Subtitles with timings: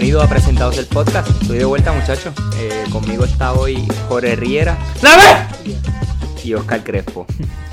[0.00, 1.28] bienvenido a Presentados el Podcast.
[1.42, 2.32] Estoy de vuelta, muchachos.
[2.56, 4.78] Eh, conmigo está hoy Jorge Riera
[6.44, 7.26] y Oscar Crespo.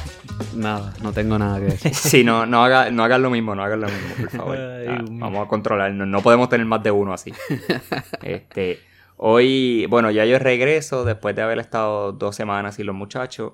[0.56, 1.94] Nada, no tengo nada que decir.
[1.94, 4.58] Sí, no, no, haga, no hagan lo mismo, no hagan lo mismo, por favor.
[4.58, 7.32] Ay, Ah, vamos a controlarnos, no podemos tener más de uno así.
[8.24, 8.80] Este,
[9.18, 13.54] hoy, bueno, ya yo regreso después de haber estado dos semanas sin los muchachos.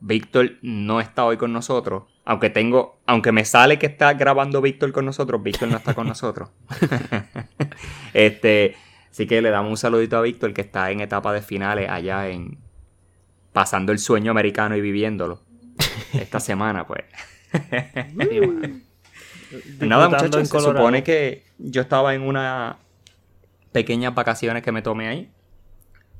[0.00, 2.04] Víctor no está hoy con nosotros.
[2.24, 6.06] Aunque tengo, aunque me sale que está grabando Víctor con nosotros, Víctor no está con
[6.06, 6.50] nosotros.
[8.14, 8.76] este,
[9.10, 12.28] así que le damos un saludito a Víctor que está en etapa de finales allá
[12.28, 12.58] en
[13.52, 15.40] pasando el sueño americano y viviéndolo.
[16.12, 17.04] Esta semana, pues.
[19.80, 22.76] Nada, Disfrutando muchachos, se supone que yo estaba en unas
[23.72, 25.32] pequeñas vacaciones que me tomé ahí.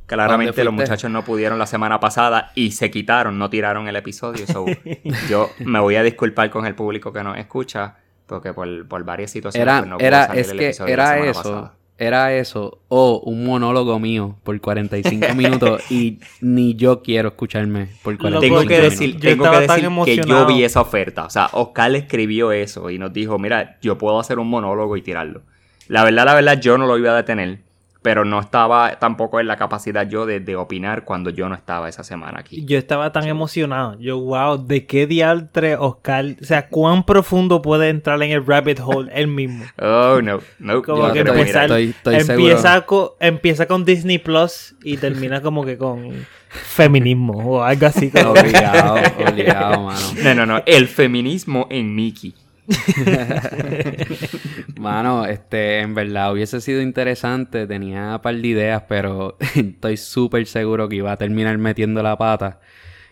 [0.09, 3.97] Claramente ¿Dónde los muchachos no pudieron la semana pasada y se quitaron, no tiraron el
[3.97, 4.47] episodio.
[4.47, 4.65] so,
[5.31, 9.31] yo me voy a disculpar con el público que nos escucha porque por, por varias
[9.31, 11.43] situaciones Era, pues, no pudo era, salir es el que episodio la era semana eso,
[11.43, 11.75] pasada.
[11.99, 18.17] era eso, o un monólogo mío por 45 minutos y ni yo quiero escucharme por
[18.17, 18.91] 45 Tengo que minutos.
[18.99, 21.25] decir, Yo tengo que, decir que yo vi esa oferta.
[21.25, 24.97] O sea, Oscar le escribió eso y nos dijo, mira, yo puedo hacer un monólogo
[24.97, 25.43] y tirarlo.
[25.89, 27.61] La verdad, la verdad, yo no lo iba a detener.
[28.09, 31.91] Pero no estaba tampoco en la capacidad yo de, de opinar cuando yo no estaba
[31.91, 32.65] esa semana aquí.
[32.65, 33.99] Yo estaba tan emocionado.
[34.01, 36.25] Yo, wow, ¿de qué diantre Oscar?
[36.41, 39.63] O sea, ¿cuán profundo puede entrar en el rabbit hole él mismo?
[39.79, 40.83] Oh, no, no.
[40.83, 45.43] Como yo que empezar- mira, estoy, estoy empieza, con, empieza con Disney Plus y termina
[45.43, 48.09] como que con feminismo o algo así.
[48.09, 48.35] seguro.
[48.41, 48.41] Como...
[48.49, 48.95] Obligado,
[49.29, 50.01] obligado, mano.
[50.25, 50.63] No, no, no.
[50.65, 52.33] El feminismo en Mickey.
[54.79, 60.47] Mano, este, en verdad hubiese sido interesante, tenía un par de ideas, pero estoy súper
[60.47, 62.61] seguro que iba a terminar metiendo la pata.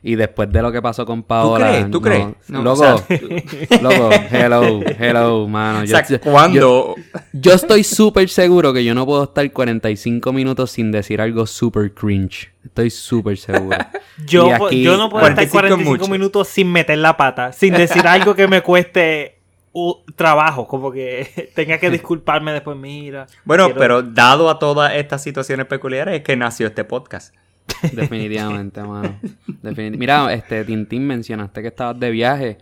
[0.03, 1.69] Y después de lo que pasó con Paola...
[1.69, 1.85] crees?
[1.91, 2.27] ¿Tú no- crees?
[2.49, 3.19] No, loco, o sea,
[3.83, 5.81] loco, hello, hello, mano.
[5.81, 6.95] O Yo- sea, yo- cuando...
[7.33, 11.93] Yo estoy súper seguro que yo no puedo estar 45 minutos sin decir algo súper
[11.93, 12.51] cringe.
[12.65, 13.79] Estoy súper seguro.
[14.27, 16.13] Yo, aquí- yo no puedo estar 45 es 45 mucho.
[16.13, 19.36] minutos sin meter la pata, sin decir algo que me cueste
[20.15, 23.27] trabajo, como que tenga que disculparme después, mira.
[23.45, 27.35] Bueno, quiero- pero dado a todas estas situaciones peculiares es que nació este podcast.
[27.93, 29.19] Definitivamente, mano.
[29.63, 32.59] Definit- Mira, este, Tintín, mencionaste que estabas de viaje.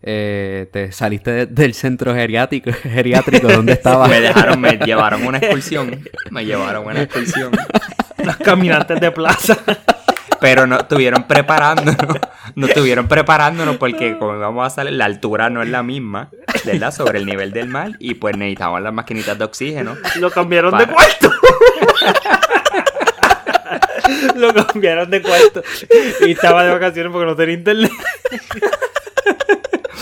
[0.00, 4.08] Eh, te saliste de- del centro geriátrico, geriátrico donde estabas.
[4.08, 6.00] Me dejaron, me llevaron una excursión.
[6.30, 7.50] Me llevaron una excursión.
[8.24, 9.56] Los caminantes de plaza.
[10.40, 12.18] Pero no estuvieron preparándonos.
[12.54, 16.30] No estuvieron preparándonos porque como íbamos a salir, la altura no es la misma,
[16.64, 16.92] ¿verdad?
[16.92, 17.92] Sobre el nivel del mar.
[18.00, 19.96] Y pues necesitaban las maquinitas de oxígeno.
[20.16, 21.30] Lo cambiaron de cuarto.
[24.36, 25.62] Lo cambiaron de cuarto.
[26.26, 27.92] Y estaba de vacaciones porque no tenía internet.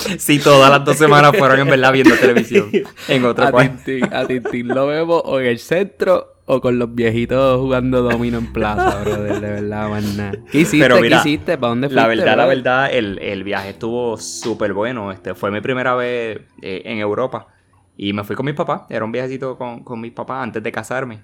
[0.19, 2.71] Sí, todas las dos semanas fueron en verdad viendo televisión.
[3.09, 3.83] En otro A cuarto.
[3.85, 8.39] Tintín, a Tintín lo vemos o en el centro o con los viejitos jugando domino
[8.39, 9.41] en plaza, brother.
[9.41, 10.33] De verdad, más nada.
[10.51, 10.79] ¿Qué hiciste?
[10.79, 11.59] Pero mira, ¿Qué hiciste?
[11.59, 12.01] ¿Para dónde fuiste?
[12.01, 15.11] La verdad, la verdad, el, el viaje estuvo súper bueno.
[15.11, 17.49] Este, fue mi primera vez eh, en Europa.
[17.97, 18.83] Y me fui con mis papás.
[18.91, 21.23] Era un viajecito con, con mis papás antes de casarme.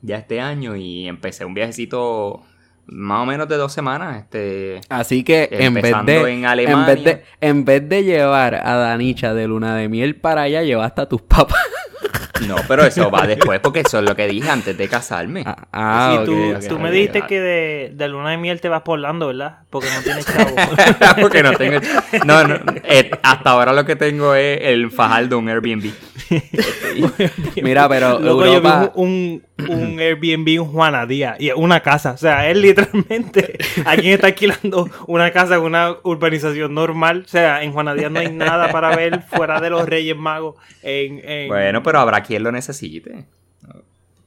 [0.00, 0.74] Ya este año.
[0.74, 2.42] Y empecé un viajecito
[2.90, 4.18] más o menos de dos semanas.
[4.18, 6.86] Este, Así que en vez, Empezando de, en en, Alemania.
[6.86, 11.02] vez de, en vez de llevar a Danicha de luna de miel para allá, llevaste
[11.02, 11.60] a tus papás.
[12.48, 15.44] no, pero eso va después porque eso es lo que dije antes de casarme.
[15.46, 19.28] Ah, ah, tú, me dijiste que de, de luna de miel te vas por Orlando,
[19.28, 19.58] ¿verdad?
[19.70, 20.54] Porque no tienes chavo.
[21.20, 21.80] porque no tengo...
[22.24, 22.56] No, no.
[22.84, 25.92] eh, hasta ahora lo que tengo es el Fajardo, un Airbnb.
[27.62, 28.92] Mira, pero Luego yo vi Europa...
[28.94, 32.12] un, un, un Airbnb en Juana Díaz y una casa.
[32.12, 37.22] O sea, él literalmente alguien está alquilando una casa en una urbanización normal.
[37.24, 40.56] O sea, en Juana Díaz no hay nada para ver fuera de los Reyes Magos.
[40.82, 43.24] En, en- Bueno, pero habrá quien lo necesite.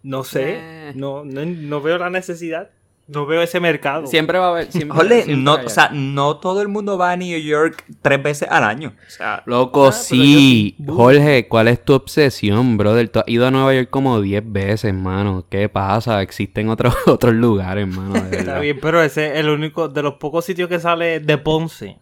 [0.03, 0.55] no sé.
[0.57, 0.91] Eh.
[0.95, 2.69] No, no, no veo la necesidad.
[3.05, 4.07] No veo ese mercado.
[4.07, 4.71] Siempre va a haber...
[4.71, 8.23] Siempre, Jole, siempre no, o sea, no todo el mundo va a New York tres
[8.23, 8.93] veces al año.
[9.05, 10.75] O sea, Loco, Ah, sí.
[10.79, 10.93] yo.
[10.95, 13.09] Jorge, ¿cuál es tu obsesión, brother?
[13.09, 15.45] Tú has ido a Nueva York como 10 veces, mano.
[15.49, 16.21] ¿Qué pasa?
[16.21, 20.13] Existen otros, otros lugares, mano, de Está bien, pero ese es el único de los
[20.13, 21.97] pocos sitios que sale de Ponce.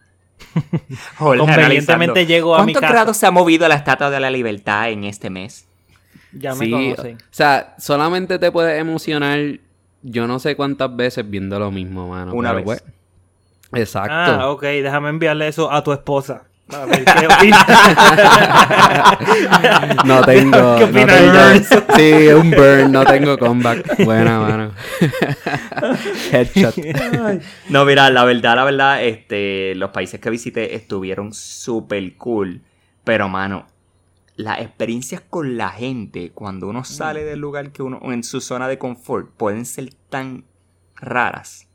[1.18, 2.92] Jorge, Convenientemente llego a mi ¿Cuántos casa.
[2.92, 5.66] grados se ha movido la Estatua de la Libertad en este mes?
[6.32, 7.16] Ya me Sí, conocen.
[7.16, 9.58] o sea, solamente te puedes emocionar
[10.02, 12.32] yo no sé cuántas veces viendo lo mismo, mano.
[12.34, 12.64] Una vez.
[12.64, 12.84] pues,
[13.74, 14.12] exacto.
[14.14, 16.42] Ah, ok, déjame enviarle eso a tu esposa.
[16.72, 17.66] A ver qué opina.
[20.04, 20.76] No tengo.
[20.78, 21.96] ¿Qué no tengo-?
[21.96, 24.04] Sí, un burn, no tengo comeback.
[24.04, 24.70] Buena, mano.
[26.32, 26.74] Headshot.
[27.68, 32.62] No, mira, la verdad, la verdad, este, los países que visité estuvieron súper cool.
[33.04, 33.66] Pero, mano,
[34.36, 38.68] las experiencias con la gente cuando uno sale del lugar que uno en su zona
[38.68, 40.44] de confort pueden ser tan
[40.96, 41.68] raras.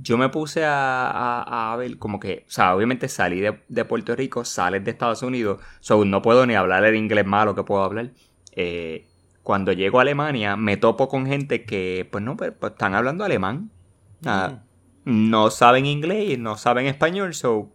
[0.00, 3.84] Yo me puse a, a- a ver como que, o sea, obviamente salí de, de
[3.84, 7.64] Puerto Rico, sales de Estados Unidos, so no puedo ni hablar el inglés malo que
[7.64, 8.12] puedo hablar.
[8.52, 9.08] Eh,
[9.42, 13.24] cuando llego a Alemania me topo con gente que, pues no, pues, pues, están hablando
[13.24, 13.70] alemán.
[14.24, 14.60] Ah,
[15.04, 17.72] no saben inglés, no saben español, so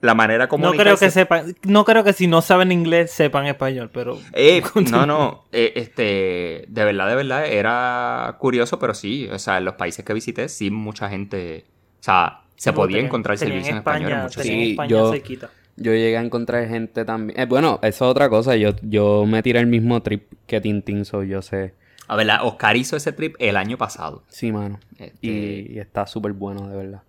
[0.00, 3.46] la manera como No creo que sepan, no creo que si no saben inglés sepan
[3.46, 9.28] español, pero Eh, no, no, eh, este, de verdad, de verdad, era curioso, pero sí,
[9.32, 11.64] o sea, en los países que visité, sí, mucha gente,
[12.00, 14.72] o sea, se podía encontrar tenían servicio en español en muchos tenían Sí, sitios.
[14.72, 15.50] España yo- cerquita.
[15.78, 17.38] Yo llegué a encontrar gente también.
[17.38, 18.56] Eh, bueno, eso es otra cosa.
[18.56, 21.74] Yo, yo me tiré el mismo trip que Tintín, so yo sé.
[22.08, 24.22] A ver, la- Oscar hizo ese trip el año pasado.
[24.28, 24.80] Sí, mano.
[24.98, 27.02] Este, Y, y está súper bueno, de verdad.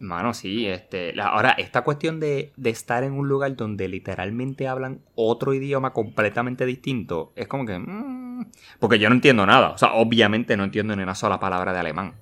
[0.00, 4.66] Mano, sí, este, la- ahora, esta cuestión de, de estar en un lugar donde literalmente
[4.68, 8.46] hablan otro idioma completamente distinto, es como que, mm,
[8.80, 11.78] porque yo no entiendo nada, o sea, obviamente no entiendo ni una sola palabra de
[11.80, 12.14] alemán.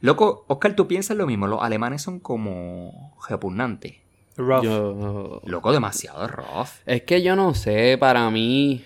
[0.00, 3.94] Loco, Oscar, tú piensas lo mismo, los alemanes son como repugnantes.
[4.36, 4.62] Rough.
[4.62, 6.68] Yo, Loco, demasiado rough.
[6.86, 8.84] Es que yo no sé, para mí,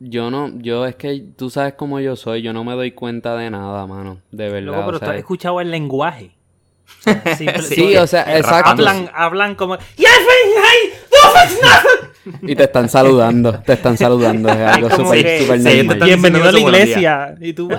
[0.00, 3.36] yo no, yo es que tú sabes cómo yo soy, yo no me doy cuenta
[3.36, 4.60] de nada, mano, de verdad.
[4.62, 6.33] Luego, pero o sea, tú has escuchado el lenguaje.
[7.36, 8.70] Simple- Sí, sí, o sea, el exacto.
[8.70, 9.76] hablan, hablan como.
[12.42, 15.98] Y te están saludando, te están saludando, es algo súper súper normal.
[16.04, 17.34] Bienvenido a la iglesia.
[17.40, 17.68] Y tú.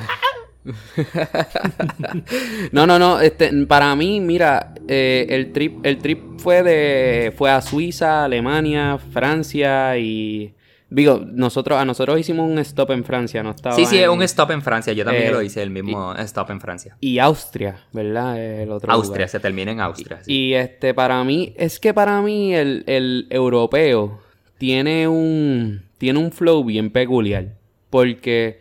[2.71, 7.51] No, no, no, este, para mí, mira, eh, el trip, el trip fue de, fue
[7.51, 10.53] a Suiza, Alemania, Francia y,
[10.95, 14.09] digo, nosotros, a nosotros hicimos un stop en Francia, no estaba Sí, sí, es en-
[14.11, 14.93] un stop en Francia.
[14.93, 16.95] Yo también Eh, lo hice, el mismo stop en Francia.
[17.01, 18.41] y Austria, ¿verdad?
[18.41, 19.29] El otro Austria, lugar.
[19.29, 20.19] se termina en Austria.
[20.23, 20.33] sí.
[20.33, 24.19] Y este, para mí, es que para mí el, el europeo
[24.57, 27.55] tiene un, tiene un flow bien peculiar.
[27.89, 28.59] Porque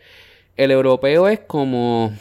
[0.55, 2.13] el europeo es como,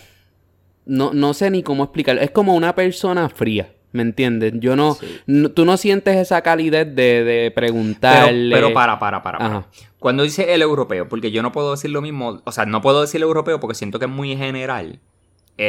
[0.86, 3.68] no, no sé ni cómo explicarlo, es como una persona fría.
[3.94, 4.52] ¿Me entiendes?
[4.56, 5.06] Yo no, Sí.
[5.26, 8.54] no- tú no sientes esa calidez de, de preguntarle.
[8.54, 9.38] pero para, para, para.
[9.38, 9.66] para.
[9.98, 13.00] Cuando dice el europeo, porque yo no puedo decir lo mismo, o sea, no puedo
[13.00, 14.98] decir el europeo porque siento que es muy general.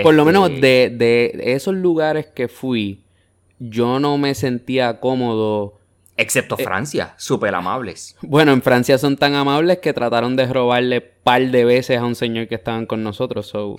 [0.03, 3.03] Por lo Este, menos de, de esos lugares que fui,
[3.59, 5.75] yo no me sentía cómodo.
[6.17, 8.15] Excepto Francia, súper amables.
[8.21, 12.15] Bueno, en Francia son tan amables que trataron de robarle par de veces a un
[12.15, 13.45] señor que estaban con nosotros.
[13.47, 13.75] So,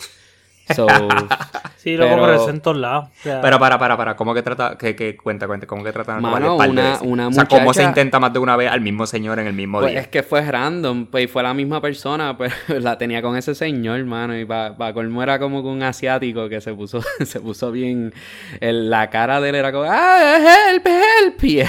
[0.75, 0.87] so,
[1.77, 3.05] Sí, loco, Pero- en todos lados.
[3.21, 5.93] O sea, Pero para, para, para, ¿cómo que trata, que, que cuenta, cuenta, cómo que
[5.93, 8.57] tratan de Mano, de una- una O sea, ¿cómo se muchacha- intenta más de una
[8.57, 10.01] vez al mismo señor en el mismo pues día?
[10.01, 13.55] es que fue random, pues y fue la misma persona, pero la tenía con ese
[13.55, 17.71] señor, mano, y para colmo era como que un asiático que se puso, se puso
[17.71, 18.13] bien,
[18.59, 20.39] el- la cara de él era como, ah,
[20.73, 21.63] help, help, y,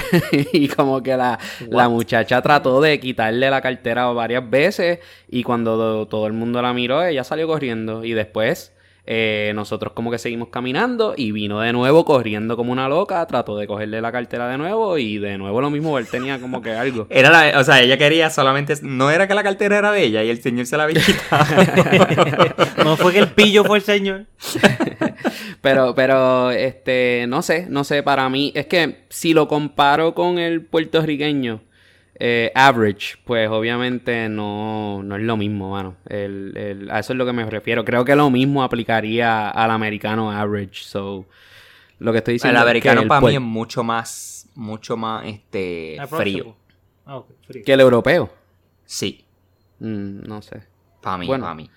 [0.64, 4.98] y como que la, la muchacha trató de quitarle la cartera varias veces,
[5.28, 8.72] y cuando do- todo el mundo la miró, ella salió corriendo, y después...
[9.10, 13.56] eh, nosotros como que seguimos caminando y vino de nuevo corriendo como una loca, trató
[13.56, 16.72] de cogerle la cartera de nuevo y de nuevo lo mismo, él tenía como que
[16.72, 17.06] algo.
[17.10, 20.22] Era la, o sea, ella quería solamente, no era que la cartera era de ella
[20.24, 21.46] y el señor se la había quitado.
[22.84, 24.26] no fue que el pillo fue el señor.
[25.60, 30.38] Pero, pero, este, no sé, no sé, para mí, es que si lo comparo con
[30.38, 31.60] el puertorriqueño,
[32.20, 35.96] eh, average, pues obviamente no, no es lo mismo, mano.
[36.08, 37.84] El, el- a eso es lo que me refiero.
[37.84, 41.26] Creo que lo mismo aplicaría al americano average, so,
[42.00, 44.96] lo que estoy el diciendo es que americano el para mí es mucho más, mucho
[44.96, 46.56] más, este, frío.
[47.06, 47.64] Ah, ok, frío.
[47.64, 48.30] que el europeo.
[48.84, 49.24] Sí,
[49.80, 50.62] Mm, no sé.
[51.00, 51.44] para mí, Bueno.
[51.44, 51.70] para mí.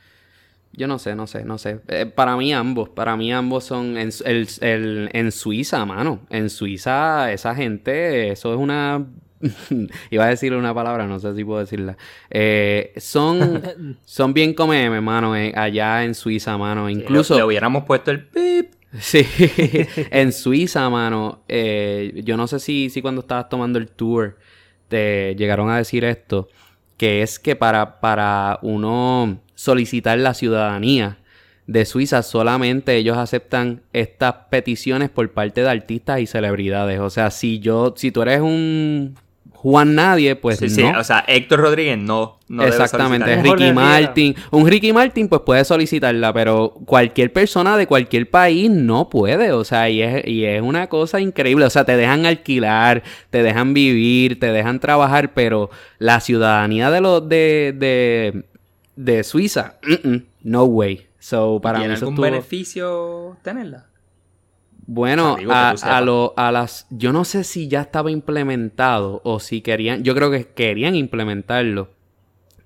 [0.73, 1.81] Yo no sé, no sé, no sé.
[1.89, 6.21] Eh, para mí ambos, para mí ambos son en, el- el- en Suiza, mano.
[6.29, 9.05] En Suiza esa gente, eso es una...
[10.09, 11.97] Iba a decir una palabra, no sé si puedo decirla.
[12.29, 16.89] Eh, son, son bien come mano, eh, allá en Suiza, mano.
[16.89, 17.33] Incluso...
[17.33, 18.73] Le, le hubiéramos puesto el pip.
[18.99, 19.25] Sí,
[20.11, 24.37] en Suiza, mano, eh, yo no sé si, si cuando estabas tomando el tour
[24.89, 26.49] te llegaron a decir esto,
[26.97, 31.19] que es que para, para uno solicitar la ciudadanía
[31.67, 36.99] de Suiza solamente ellos aceptan estas peticiones por parte de artistas y celebridades.
[36.99, 39.15] O sea, si yo, si tú eres un
[39.61, 40.71] Juan Nadie, pues sí, no.
[40.71, 43.35] sí, o sea, Héctor Rodríguez no, no debe Exactamente.
[43.37, 43.71] Mejor Ricky.
[43.73, 44.35] Martin.
[44.49, 49.63] Un Ricky Martin pues puede solicitarla, pero cualquier persona de cualquier país no puede, o
[49.63, 53.75] sea, y es, y es una cosa increíble, o sea, te dejan alquilar, te dejan
[53.75, 58.43] vivir, te dejan trabajar, pero la ciudadanía de los de, de,
[58.95, 61.05] de Suiza, mm, mm, no way.
[61.19, 63.85] So, para mí ¿Tiene eso algún estuvo- beneficio tenerla?
[64.93, 66.85] Bueno, a, a lo- a las.
[66.89, 70.03] Yo no sé si ya estaba implementado o si querían.
[70.03, 71.89] Yo creo que querían implementarlo.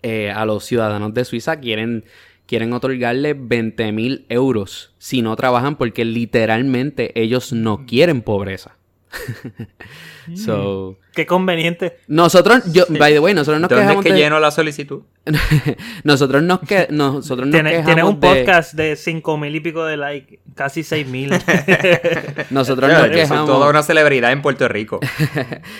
[0.01, 2.03] Eh, a los ciudadanos de Suiza quieren,
[2.47, 8.75] quieren otorgarle 20 mil euros si no trabajan porque literalmente ellos no quieren pobreza.
[10.35, 11.97] so, Qué conveniente.
[12.07, 15.01] nosotros, yo, by the way, nosotros nos ¿Dónde es quejamos que de- lleno la solicitud?
[16.03, 19.59] nosotros nos, que, nosotros nos Tiene, quejamos tiene un de- podcast de cinco mil y
[19.59, 21.29] pico de likes, casi seis mil.
[22.49, 24.99] nosotros Yo nos soy quejamos toda una celebridad en Puerto Rico.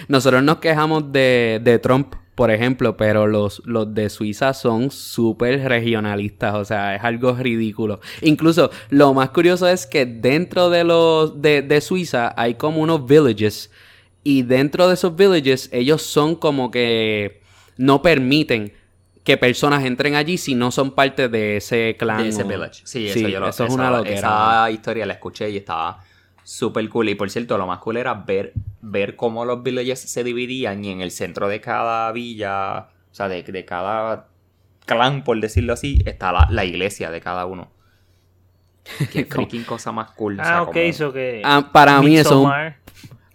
[0.08, 5.62] Nosotros nos quejamos de, de Trump, por ejemplo, pero los, los de Suiza son súper
[5.70, 8.02] regionalistas, o sea, es algo ridículo.
[8.22, 13.06] Incluso lo más curioso es que dentro de los de, de Suiza hay como unos
[13.06, 13.72] villages
[14.24, 17.42] y dentro de esos villages ellos son como que
[17.78, 18.74] no permiten
[19.24, 22.22] que personas entren allí si no son parte de ese clan.
[22.24, 22.82] de ese o- village.
[22.86, 24.18] Sí, eso yo lo eso es esa- una loquera.
[24.18, 26.04] Esa historia la escuché y estaba
[26.46, 27.10] súper cool.
[27.10, 30.92] Y por cierto, lo más cool era ver, ver cómo los villages se dividían y
[30.92, 32.78] en el centro de cada villa,
[33.12, 34.28] o sea, de, de cada
[34.86, 37.72] clan, por decirlo así, está la, la iglesia de cada uno.
[39.12, 40.40] Qué freaking cosa más cool.
[40.40, 41.42] o sea, ah, ok, como- eso que.
[41.44, 42.50] Ah, para mí eso.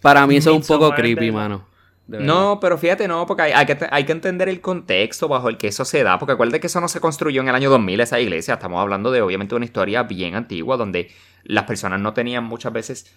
[0.01, 1.67] Para mí eso es un poco creepy, de- mano.
[2.07, 5.57] No, pero fíjate, no, porque hay, hay que, hay que entender el contexto bajo el
[5.57, 8.01] que eso se da, porque acuérdate que eso no se construyó en el año 2000,
[8.01, 11.09] esa iglesia, estamos hablando de obviamente una historia bien antigua, donde
[11.43, 13.15] las personas no tenían muchas veces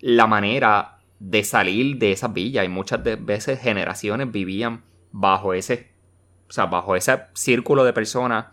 [0.00, 5.88] la manera de salir de esas villas, y muchas de- veces generaciones vivían bajo ese,
[6.48, 8.46] o sea, bajo ese círculo de personas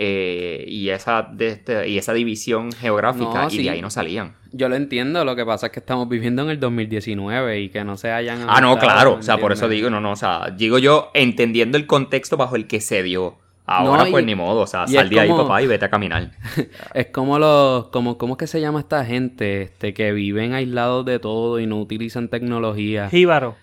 [0.00, 3.62] eh, y, esa, de este- y esa división geográfica, No, y sí.
[3.64, 4.36] de ahí no salían.
[4.52, 7.82] Yo lo entiendo, lo que pasa es que estamos viviendo en el 2019 y que
[7.82, 8.46] no se hayan...
[8.48, 9.14] Ah, no, claro.
[9.14, 10.12] O sea, por eso digo, no, no.
[10.12, 13.38] O sea, digo yo entendiendo el contexto bajo el que se dio.
[13.70, 14.60] Ahora, No, y- pues ni modo.
[14.62, 16.30] O sea, sal de ahí, papá, y vete a caminar.
[16.94, 17.88] Es como los...
[17.88, 19.62] Como, ¿Cómo es que se llama esta gente?
[19.62, 23.08] Este, que viven aislados de todo y no utilizan tecnología.
[23.10, 23.56] Jíbaro.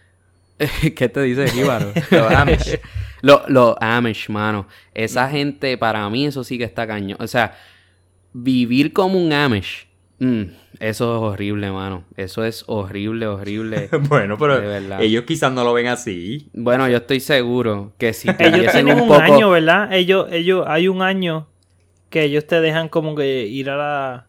[0.95, 1.91] ¿Qué te dice Jíbaro?
[2.11, 2.79] Los Amish.
[3.21, 4.67] Los los Amish, mano.
[4.93, 7.17] Esa gente, para mí, eso sí que está cañón.
[7.19, 7.55] O sea,
[8.33, 9.87] vivir como un Amish.
[10.19, 10.43] mm,
[10.79, 12.03] eso es horrible, mano.
[12.17, 13.89] Eso es horrible, horrible.
[14.09, 14.59] bueno, pero
[14.99, 16.49] ellos quizás no lo ven así.
[16.53, 19.21] Bueno, yo estoy seguro que si Ellos tienen un, un poco...
[19.21, 19.93] año, ¿verdad?
[19.93, 21.47] Ellos, ellos, hay un año
[22.09, 24.27] que ellos te dejan como que ir a la.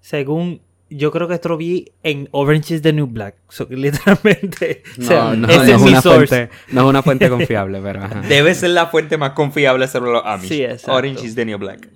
[0.00, 0.60] Según.
[0.88, 3.34] Yo creo que esto lo vi en Orange is the New Black.
[3.48, 4.84] So, literalmente.
[4.98, 6.26] o sea, No, no, ese no es es mi una source.
[6.28, 8.20] fuente, no es una fuente confiable, pero ajá.
[8.20, 10.48] Debe ser la fuente más confiable sobre los Amish.
[10.48, 10.92] Sí, exacto.
[10.92, 11.88] Orange is the New Black.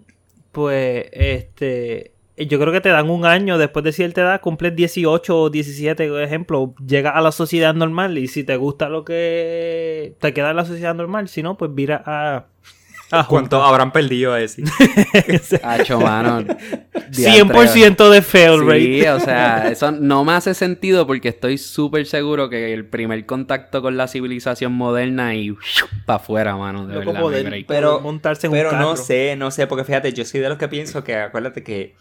[0.50, 2.14] Pues, este.
[2.47, 6.09] Yo creo que te dan un año después de cierta edad, cumples 18 o 17,
[6.09, 10.51] por ejemplo, llegas a la sociedad normal y si te gusta lo que te queda
[10.51, 12.47] en la sociedad normal, si no, pues vira a.
[13.11, 14.63] a ¿Cuánto habrán perdido a ese?
[15.63, 16.47] Hacho, mano.
[17.11, 18.81] 100% de fail rate.
[18.81, 23.27] Sí, o sea, eso no me hace sentido porque estoy súper seguro que el primer
[23.27, 25.55] contacto con la civilización moderna y
[26.07, 27.67] para afuera, mano, de verdad, no poder-.
[27.67, 28.97] Pero, montarse en un pero no carro.
[28.97, 31.97] sé, no sé, porque fíjate, yo soy de los que pienso que, acuérdate que,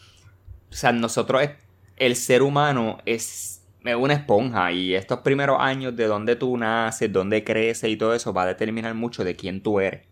[0.72, 1.42] o sea, nosotros,
[1.98, 3.56] el ser humano es,
[3.98, 8.32] una esponja y estos primeros años de dónde tú naces, dónde creces y todo eso
[8.34, 10.06] va a determinar mucho de quién tú eres.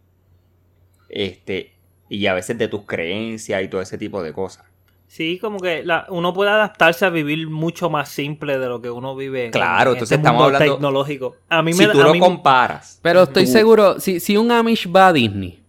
[1.10, 1.74] Este,
[2.10, 4.66] y a veces de tus creencias y todo ese tipo de cosas.
[5.08, 8.90] Sí, como que la- uno puede adaptarse a vivir mucho más simple de lo que
[8.90, 11.36] uno vive en- Claro, en entonces este estamos mundo hablando- tecnológico.
[11.48, 14.20] A mí Si me da- tú a lo mí- comparas, Pero estoy tú- seguro, si,
[14.20, 15.64] si un Amish va a Disney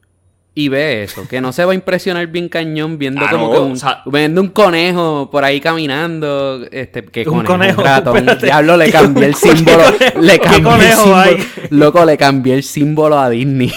[0.61, 3.53] y ve eso, que no se va a impresionar bien cañón viendo Ah, como no,
[3.53, 7.81] que un, o sea- viendo un conejo por ahí caminando, este, que Un conejo, conejo,
[7.81, 8.47] un ratón, espérate.
[8.47, 10.21] diablo, le cambié el ¿Qué símbolo, conejo?
[10.21, 11.49] le ¿Qué cambié el conejo símbolo, hay?
[11.71, 13.73] loco, le cambié el símbolo a Disney.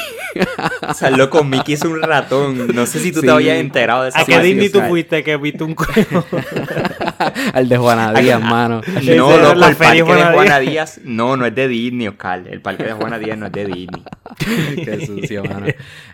[0.87, 2.67] O sea, loco, Mickey es un ratón.
[2.73, 3.25] No sé si tú Sí.
[3.27, 6.25] te habías enterado de esa ¿A qué Disney tú fuiste que viste un conejo?
[7.53, 8.81] al de Juana Díaz, mano.
[9.03, 12.43] No, loco, la el parque de Juana Díaz, no, no es de Disney, Oscar.
[12.49, 14.03] El parque de Juana Díaz no es de Disney.
[14.85, 15.67] Qué sucio, mano.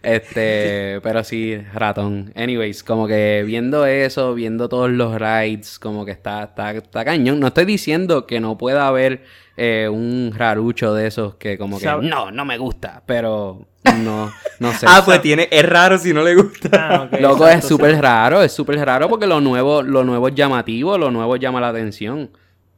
[0.03, 2.31] Este, pero sí, ratón.
[2.35, 7.39] Anyways, como que viendo eso, viendo todos los rides, como que está, está, está cañón.
[7.39, 9.23] No estoy diciendo que no pueda haber
[9.57, 14.31] eh, un rarucho de esos que como que Sabe- no, no me gusta, pero no,
[14.59, 14.85] no sé.
[14.89, 16.69] Ah, pues tiene, es raro si no le gusta.
[16.73, 18.01] Ah, Loco, es súper sí.
[18.01, 21.69] raro, es súper raro porque lo nuevo, lo nuevo es llamativo, lo nuevo llama la
[21.69, 22.29] atención.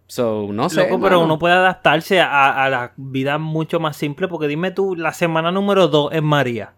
[0.08, 0.82] So, no sé.
[0.82, 4.28] Loco, pero uno puede adaptarse a, a la vida mucho más simple.
[4.28, 6.74] Porque dime tú, la semana número 2 en María.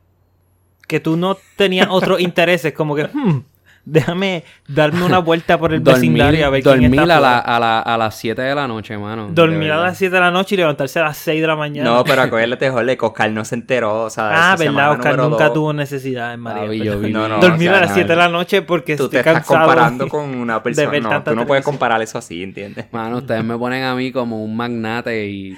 [0.85, 2.73] Que tú no tenías otros intereses.
[2.73, 3.43] Como que, hmm,
[3.85, 7.39] déjame darme una vuelta por el Dormir, vecindario a ver quién dormir está a, la-
[7.39, 9.29] a, la- a las 7 de la noche, mano.
[9.31, 11.89] Dormir a las 7 de la noche y levantarse a las 6 de la mañana.
[11.89, 14.03] No, pero acuérdate, Jorge, que Oscar no se enteró.
[14.03, 16.63] O sea, ah, verdad, Oscar nunca dos, tuvo necesidad en María.
[16.63, 18.61] Papi, yo viví- No, no, Dormir o sea, a las no, 7 de la noche
[18.61, 19.59] porque Tú te estás cansado.
[19.65, 20.89] comparando con una persona.
[20.89, 22.85] ver No, tanta tú no puedes comparar eso así, ¿entiendes?
[22.91, 25.57] Mano, ustedes me ponen a mí como un magnate y...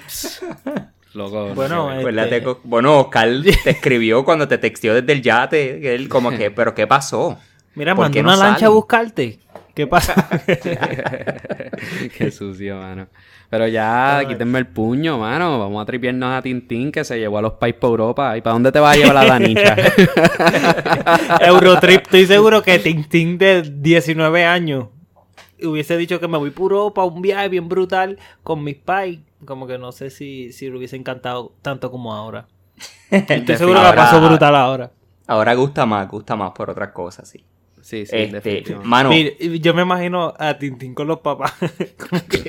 [1.14, 1.48] loco.
[1.48, 3.28] no Bueno, Este- bueno, Oscar
[3.62, 5.94] te escribió cuando te texteó desde el yate.
[5.94, 7.38] Él como que, ¿pero qué pasó?
[7.74, 9.38] Mira, ¿Por mandó qué no una lancha a buscarte.
[9.74, 10.14] ¿Qué pasa?
[12.16, 13.08] Qué sucio, mano.
[13.50, 14.26] Pero ya, Ay.
[14.26, 15.58] quítenme el puño, mano.
[15.58, 18.36] Vamos a tripearnos a Tintín que se llevó a los países para Europa.
[18.36, 19.76] ¿Y para dónde te va a llevar la Danicha?
[21.40, 24.86] Eurotrip, estoy seguro que Tintín de 19 años
[25.62, 29.20] hubiese dicho que me voy por Europa un viaje bien brutal con mis pais.
[29.44, 32.46] Como que no sé si, si le hubiese encantado tanto como ahora.
[33.10, 34.90] Estoy seguro que la pasó brutal ahora.
[35.26, 37.44] Ahora gusta más, gusta más por otras cosas, sí.
[37.84, 38.88] Sí, sí, Este, definitivamente.
[38.88, 41.52] mano, Mira, yo me imagino a Tintín con los papás.
[42.08, 42.42] Como que-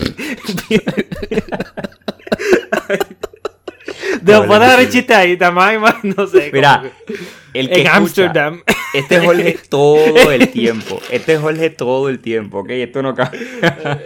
[4.22, 5.82] Después de dar el chiste ahí, también,
[6.16, 6.50] no sé.
[6.54, 7.14] mira, que-
[7.54, 8.64] el que en escucha, Ámsterdam.
[8.94, 11.00] este es Jorge todo el tiempo.
[11.10, 12.70] Este es Jorge todo el tiempo, ¿ok?
[12.70, 13.42] Esto no cambia.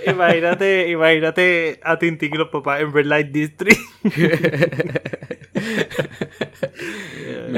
[0.08, 3.80] imagínate, imagínate a Tintín y los papás en Red Light District.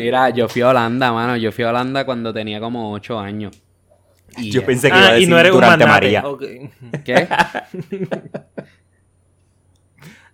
[0.02, 1.36] Mira, yo fui a Holanda, mano.
[1.38, 3.62] Yo fui a Holanda cuando tenía como 8 años.
[4.38, 5.86] Y Yo pensé que iba a Ah, y no eres durante.
[5.86, 6.24] María.
[7.04, 7.28] ¿Qué?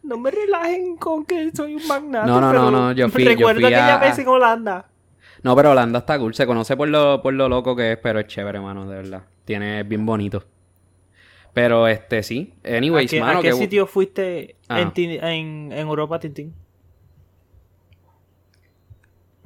[0.03, 2.27] No me relajen con que soy un magnate.
[2.27, 4.85] No, no, pero no, no, yo fui- yo Recuerda fui aquella a- vez en Holanda.
[5.43, 6.33] No, pero Holanda está cool.
[6.33, 9.23] Se conoce por lo, por lo loco que es, pero es chévere, mano, de verdad.
[9.45, 10.43] Tiene es bien bonito.
[11.53, 12.53] Pero este sí.
[12.63, 14.79] Anyways, ¿A qué, mano, a qué que sitio fuiste Ah.
[14.81, 14.91] en,
[15.71, 16.53] en Europa, Tintín?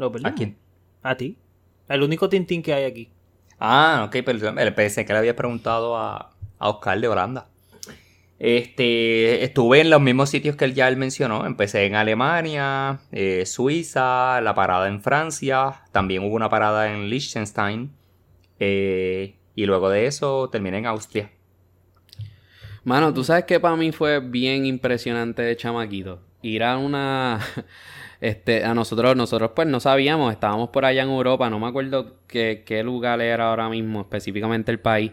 [0.02, 0.32] Lo perdimos.
[0.32, 0.58] ¿A quién?
[1.04, 1.38] A ti.
[1.88, 3.10] El único Tintín que hay aquí.
[3.60, 7.48] Ah, ok, pero pensé que le había preguntado a, a Oscar de Holanda.
[8.40, 11.46] Este, estuve en los mismos sitios que él ya él mencionó.
[11.46, 17.92] Empecé en Alemania, eh, Suiza, la parada en Francia, también hubo una parada en Liechtenstein.
[18.60, 21.30] eh, y luego de eso terminé en Austria.
[22.84, 26.20] Mano, tú sabes que para mí fue bien impresionante de chamaquito.
[26.42, 27.40] Ir a una.
[28.22, 32.18] Este, a nosotros, nosotros pues no sabíamos, estábamos por allá en Europa, no me acuerdo
[32.28, 35.12] qué, qué lugar era ahora mismo, específicamente el país,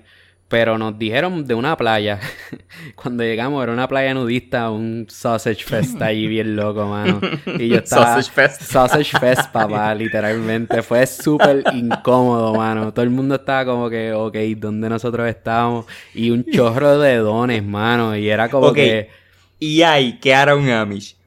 [0.49, 2.21] pero nos dijeron de una playa.
[2.95, 7.21] Cuando llegamos era una playa nudista, un sausage fest ahí bien loco, mano.
[7.59, 8.15] Y yo estaba...
[8.15, 8.63] Sausage Fest.
[8.63, 10.83] Sausage fest, papá, literalmente.
[10.83, 12.93] Fue súper incómodo, mano.
[12.93, 15.87] Todo el mundo estaba como que, ok, ¿dónde nosotros estábamos?
[16.15, 18.17] Y un chorro de dones, mano.
[18.17, 19.11] Y era como que...
[19.59, 21.18] Y ahí, que era un Amish.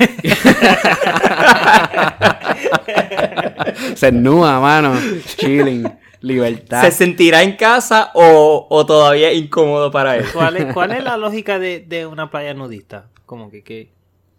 [3.94, 4.94] Se nua, mano.
[5.36, 5.84] Chilling.
[6.22, 6.82] Libertad.
[6.82, 10.24] ¿Se sentirá en casa o, o todavía incómodo para él?
[10.34, 13.06] ¿Cuál es, cuál es la lógica de, de una playa nudista?
[13.24, 13.90] Como que, que-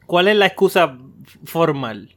[0.05, 0.97] ¿Cuál es la excusa
[1.45, 2.09] formal?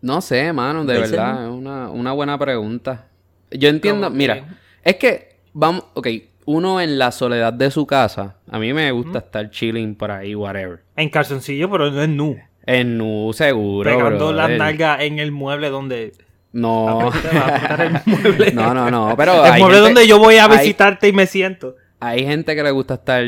[0.00, 1.46] No sé, mano, de verdad.
[1.46, 3.08] Es una, una buena pregunta.
[3.50, 6.06] Yo entiendo, que- mira, es que, vamos, ok,
[6.46, 10.34] uno en la soledad de su casa, a mí me gusta estar chilling por ahí,
[10.34, 10.80] whatever.
[10.96, 12.36] En calzoncillo, pero no es nu.
[12.64, 13.90] En nu, seguro.
[13.90, 16.12] Pegando las nalgas en el mueble donde...
[16.52, 17.10] No.
[17.78, 18.52] El mueble.
[18.52, 21.26] No, no, no, pero el mueble gente- donde yo voy a hay- visitarte y me
[21.26, 21.76] siento.
[22.00, 23.22] Hay gente que le gusta estar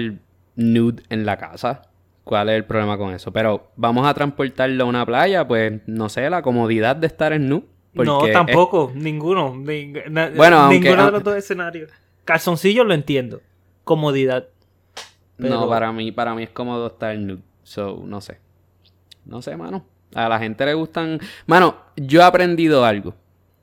[0.57, 1.83] nude en la casa.
[2.25, 3.33] ¿Cuál es el problema con eso?
[3.33, 7.49] Pero vamos a transportarlo a una playa, pues no sé, la comodidad de estar en
[7.49, 7.65] nu.
[7.95, 9.55] No, tampoco, ninguno.
[9.55, 11.91] Ning- Bueno, aunque- ninguno de los dos escenarios.
[12.29, 13.41] Calzoncillo lo entiendo.
[13.85, 14.49] Comodidad.
[15.39, 17.41] pero- No, para mí, para mí es cómodo estar nude.
[17.63, 18.39] So, no sé.
[19.25, 19.87] No sé, mano.
[20.15, 21.21] A la gente le gustan.
[21.47, 23.15] Mano, yo he aprendido algo.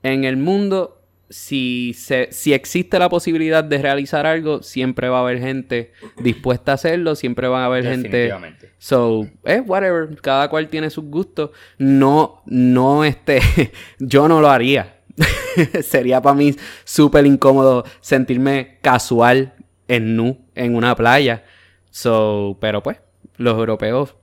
[0.02, 1.00] En el mundo,
[1.30, 6.72] si, se, si existe la posibilidad de realizar algo, siempre va a haber gente dispuesta
[6.72, 7.14] a hacerlo.
[7.14, 8.08] Siempre va a haber gente.
[8.08, 8.70] Definitivamente.
[8.78, 11.50] So, eh, whatever, cada cual tiene sus gustos.
[11.78, 13.40] No, no, este,
[14.00, 14.95] yo no lo haría.
[15.82, 19.54] Sería para mí súper incómodo sentirme casual
[19.88, 21.44] en nu en una playa.
[21.90, 22.98] So, pero pues,
[23.36, 24.14] los europeos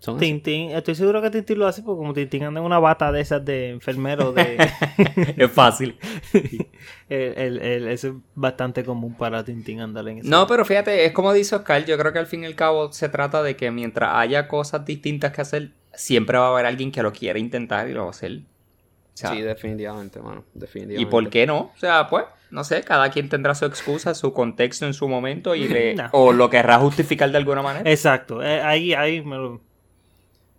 [0.00, 0.26] son así.
[0.26, 3.20] Tintín, estoy seguro que Tintín lo hace porque como Tintín anda en una bata de
[3.20, 4.58] esas de enfermero de...
[5.36, 5.96] Es fácil.
[7.08, 10.28] el- el- el- eso es bastante común para Tintín andar en eso.
[10.28, 12.92] No, pero fíjate, es como dice Oscar, yo creo que al fin y al cabo
[12.92, 16.90] se trata de que mientras haya cosas distintas que hacer, siempre va a haber alguien
[16.92, 18.40] que lo quiera intentar y lo va a hacer.
[19.14, 20.44] O sea, Sí, definitivamente, mano.
[20.54, 21.02] Definitivamente.
[21.02, 21.58] ¿Y por qué no?
[21.74, 25.54] O sea, pues, no sé, cada quien tendrá su excusa, su contexto en su momento
[25.54, 26.08] y le, No.
[26.12, 27.88] o lo querrá justificar de alguna manera.
[27.90, 29.60] Exacto, eh, ahí, ahí me lo...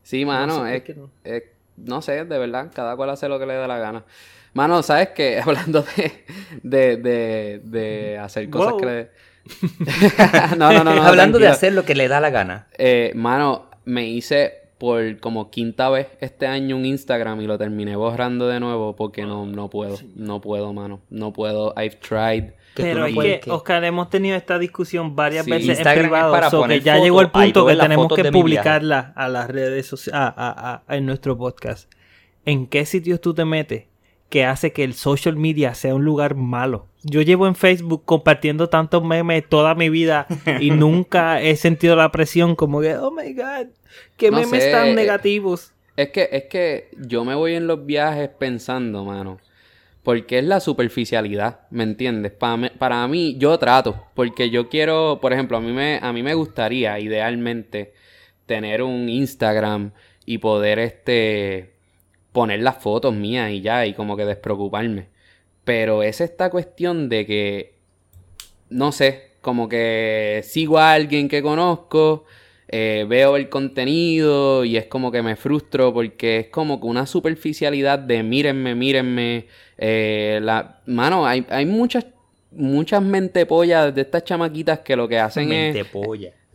[0.03, 1.09] Sí, mano, no sé es, no.
[1.23, 1.43] es-
[1.77, 4.05] no sé, de verdad, cada cual hace lo que le da la gana.
[4.53, 5.41] Mano, ¿sabes qué?
[5.45, 6.25] Hablando de,
[6.63, 8.79] de, de, de hacer cosas Wow.
[8.79, 9.09] que le...
[10.57, 11.03] no, no, no, no.
[11.03, 12.67] Hablando de hacer lo que le da la gana.
[12.77, 17.95] Eh, mano, me hice por como quinta vez este año un Instagram y lo terminé
[17.95, 19.97] borrando de nuevo porque no, no puedo.
[20.15, 21.01] No puedo, mano.
[21.09, 21.73] No puedo.
[21.77, 22.51] I've tried.
[22.75, 26.09] Pero no es que, Oscar, hemos tenido esta discusión varias Sí, veces en Instagram es
[26.09, 29.47] privado, para so poner que ya llegó el punto que tenemos que publicarla a las
[29.49, 31.89] redes sociales, a, a- a- en nuestro podcast.
[32.45, 33.85] ¿En qué sitios tú te metes
[34.29, 36.87] que hace que el social media sea un lugar malo?
[37.07, 40.25] Yo llevo en Facebook compartiendo tantos memes toda mi vida
[40.59, 43.67] y nunca he sentido la presión como que, oh my god,
[44.17, 45.71] qué No memes sé, tan eh, negativos.
[45.95, 49.37] Es que, es que yo me voy en los viajes pensando, mano.
[50.03, 52.31] Porque es la superficialidad, ¿me entiendes?
[52.31, 54.03] Pa me- para mí, yo trato.
[54.13, 57.93] Porque yo quiero, por ejemplo, a mí me, a mí me gustaría, idealmente,
[58.45, 59.91] tener un Instagram
[60.25, 61.73] y poder, este,
[62.31, 65.07] poner las fotos mías y ya, y como que despreocuparme.
[65.65, 67.73] Pero es esta cuestión de que,
[68.69, 72.25] no sé, como que sigo a alguien que conozco,
[72.67, 77.05] eh, veo el contenido y es como que me frustro porque es como que una
[77.05, 79.45] superficialidad de mírenme, mírenme.
[79.77, 80.81] eh, la...
[80.85, 82.05] Mano, hay, hay muchas,
[82.51, 85.85] muchas mentepollas de estas chamaquitas que lo que hacen es...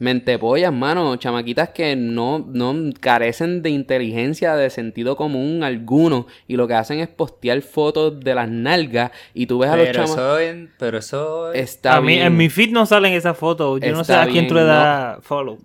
[0.01, 0.71] Mente polla.
[0.71, 6.67] Mentepollas, mano, chamaquitas que no, no carecen de inteligencia, de sentido común alguno, y lo
[6.67, 10.11] que hacen es postear fotos de las nalgas, y tú ves a los Pero chamos...
[10.13, 12.27] eso, en- pero eso es- Está a mí, bien.
[12.29, 13.79] en mi feed no salen esas fotos.
[13.81, 15.59] Yo no sé a quién tú le das follow.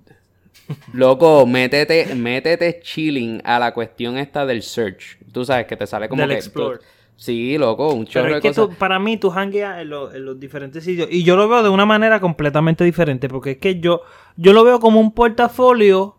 [0.93, 5.17] Loco, métete, métete chilling a la cuestión esta del search.
[5.31, 6.35] Tú sabes que te sale como Del que...
[6.37, 6.79] explore.
[7.17, 8.69] Sí, loco, un chorro Pero de es que cosas.
[8.69, 11.07] tú- para mí tú hangueas en, lo- en los diferentes sitios.
[11.09, 13.29] Y yo lo veo de una manera completamente diferente.
[13.29, 14.01] Porque es que yo,
[14.35, 16.17] yo lo veo como un portafolio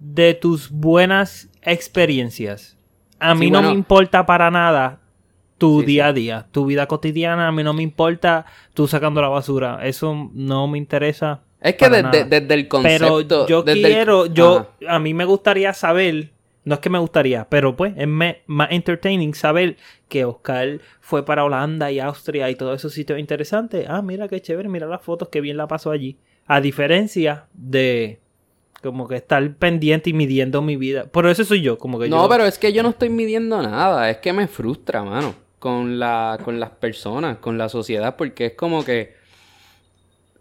[0.00, 2.76] de tus buenas experiencias.
[3.20, 3.68] A mí Sí, no bueno.
[3.70, 5.00] me importa para nada
[5.56, 7.48] tu Sí, día a día, tu vida cotidiana.
[7.48, 8.44] A mí no me importa
[8.74, 9.86] tú sacando la basura.
[9.86, 11.42] Eso no me interesa.
[11.60, 13.46] Es que desde, desde el Pero concepto...
[13.46, 16.32] yo desde el- quiero, yo, a mí me gustaría saber,
[16.64, 19.76] no es que me gustaría, pero pues es me- más entertaining saber
[20.08, 23.86] que Oscar fue para Holanda y Austria y todos esos sitios interesantes.
[23.88, 26.16] Ah, mira qué chévere, mira las fotos, qué bien la pasó allí.
[26.46, 28.20] A diferencia de
[28.82, 31.04] como que estar pendiente y midiendo mi vida.
[31.06, 32.28] Por eso soy yo, como que No, yo...
[32.28, 34.10] pero es que yo no estoy midiendo nada.
[34.10, 35.34] Es que me frustra, mano.
[35.58, 39.14] Con, la, con las personas, con la sociedad, porque es como que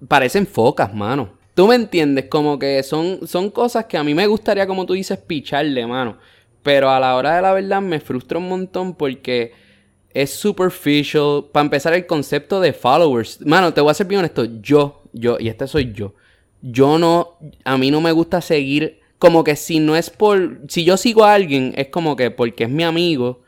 [0.08, 1.30] parecen focas, mano.
[1.54, 4.94] Tú me entiendes, como que son, son cosas que a mí me gustaría, como tú
[4.94, 6.18] dices, picharle, mano.
[6.64, 9.54] Pero a la hora de la verdad me frustra un montón porque
[10.14, 11.46] es superficial.
[11.52, 13.40] Para empezar, el concepto de followers.
[13.46, 14.46] Mano, te voy a ser bien honesto.
[14.62, 16.14] Yo, yo, y este soy yo.
[16.62, 19.02] Yo no, a mí no me gusta seguir.
[19.20, 20.62] Como que si no es por.
[20.70, 23.42] Si yo sigo a alguien, es como que porque es mi amigo.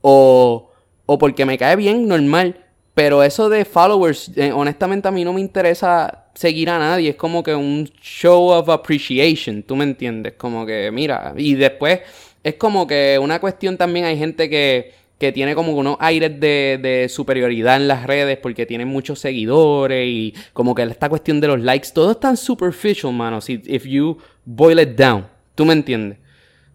[0.00, 0.70] O,
[1.06, 2.64] o porque me cae bien, normal.
[2.94, 7.10] Pero eso de followers, eh, honestamente a mí no me interesa seguir a nadie.
[7.10, 10.34] Es como que un show of appreciation, ¿tú me entiendes?
[10.34, 12.00] Como que, mira, y después
[12.44, 16.78] es como que una cuestión también hay gente que, que tiene como unos aires de,
[16.80, 21.48] de superioridad en las redes porque tienen muchos seguidores y como que esta cuestión de
[21.48, 23.40] los likes, todo es tan superficial, mano.
[23.40, 26.18] Si, if you boil it down, ¿tú me entiendes?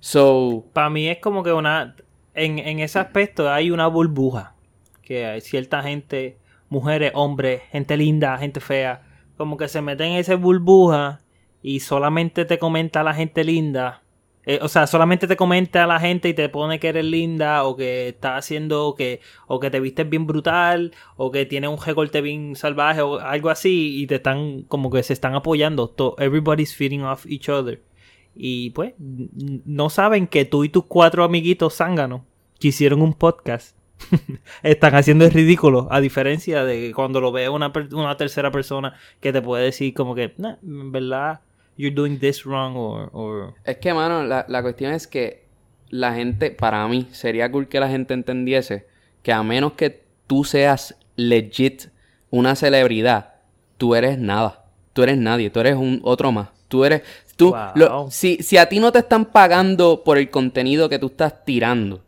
[0.02, 1.95] So, Para mí es como que una...
[2.36, 4.56] En, en ese aspecto hay una burbuja.
[5.04, 6.36] Que hay cierta gente,
[6.67, 9.02] mujeres, hombres, gente linda, gente fea,
[9.38, 11.22] como que se meten en esa burbuja
[11.62, 14.04] y solamente te comenta la gente linda.
[14.46, 17.78] Eh, o sea, solamente te comenta la gente y te pone que eres linda o
[17.78, 22.19] que estás haciendo que, o que te vistes bien brutal o que tienes un recorte
[22.19, 25.96] bien salvaje o algo así y te están como que se están apoyando.
[26.17, 27.82] Everybody's feeding off each other.
[28.36, 32.24] Y pues no saben que tú y tus cuatro amiguitos zánganos
[32.60, 33.78] que hicieron un podcast
[34.63, 35.88] están haciendo el ridículo.
[35.92, 37.72] A diferencia de cuando lo ve una,
[38.18, 41.42] tercera persona que te puede decir como que, "Nah, en verdad,
[41.78, 43.10] you're doing this wrong or...
[43.13, 43.54] or-".
[43.63, 45.44] Es que, mano, la, la cuestión es que
[45.89, 48.88] la gente, para mí, sería cool que la gente entendiese
[49.22, 51.84] que a menos que tú seas legit
[52.30, 53.36] una celebridad,
[53.78, 54.60] tú eres nada.
[54.94, 56.50] Tú eres nadie, tú eres un otro más.
[56.68, 57.02] Tú eres.
[57.36, 57.72] Tú, Wow.
[57.76, 61.44] lo- si, si a ti no te están pagando por el contenido que tú estás
[61.46, 62.04] tirando,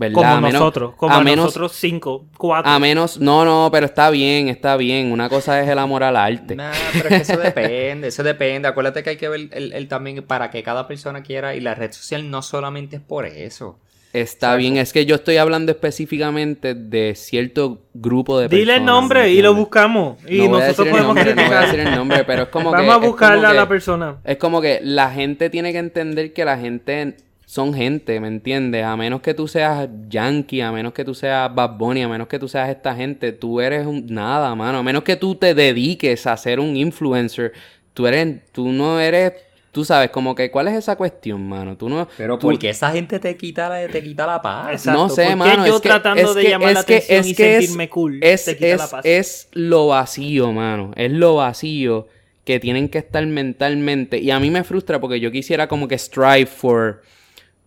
[0.00, 0.14] ¿verdad?
[0.14, 2.72] Como A menos- nosotros, como a menos, nosotros cinco, cuatro.
[2.72, 3.20] A menos.
[3.20, 5.12] No, no, pero está bien, está bien.
[5.12, 6.56] Una cosa es el amor al arte.
[6.56, 8.66] Nah, pero es que eso depende, eso depende.
[8.66, 11.74] Acuérdate que hay que ver el, el también para que cada persona quiera y la
[11.74, 13.78] red social no solamente es por eso.
[14.12, 18.60] Está bien, es que yo estoy hablando específicamente de cierto grupo de personas.
[18.66, 20.16] Dile el nombre ¿me y lo buscamos.
[20.26, 22.48] Y No voy a nosotros podemos nombre, no voy a decir el nombre, pero es
[22.48, 22.76] como que...
[22.78, 24.16] Vamos a buscarle a que- la persona.
[24.24, 27.18] Es como que la gente tiene que entender que la gente
[27.50, 28.84] son gente, ¿me entiendes?
[28.84, 32.28] A menos que tú seas Yankee, a menos que tú seas Bad Bunny, a menos
[32.28, 34.78] que tú seas esta gente, tú eres un, nada, mano.
[34.78, 37.52] A menos que tú te dediques a ser un influencer,
[37.92, 39.32] tú eres, tú no eres
[39.72, 41.76] Tú sabes, como que, ¿cuál es esa cuestión, mano?
[41.76, 42.08] Tú no.
[42.16, 44.72] Pero tú, porque esa gente te quita la, te quita la paz.
[44.72, 45.66] Exacto, no sé, ¿por qué mano.
[45.66, 47.56] yo es que, tratando es de que- llamar es la que- atención es y que
[47.56, 49.00] es- sentirme cool Es, te quita la es- paz?
[49.04, 50.90] es lo vacío, mano.
[50.96, 52.08] Es lo vacío
[52.44, 54.18] que tienen que estar mentalmente.
[54.18, 57.02] Y a mí me frustra porque yo quisiera como que strive for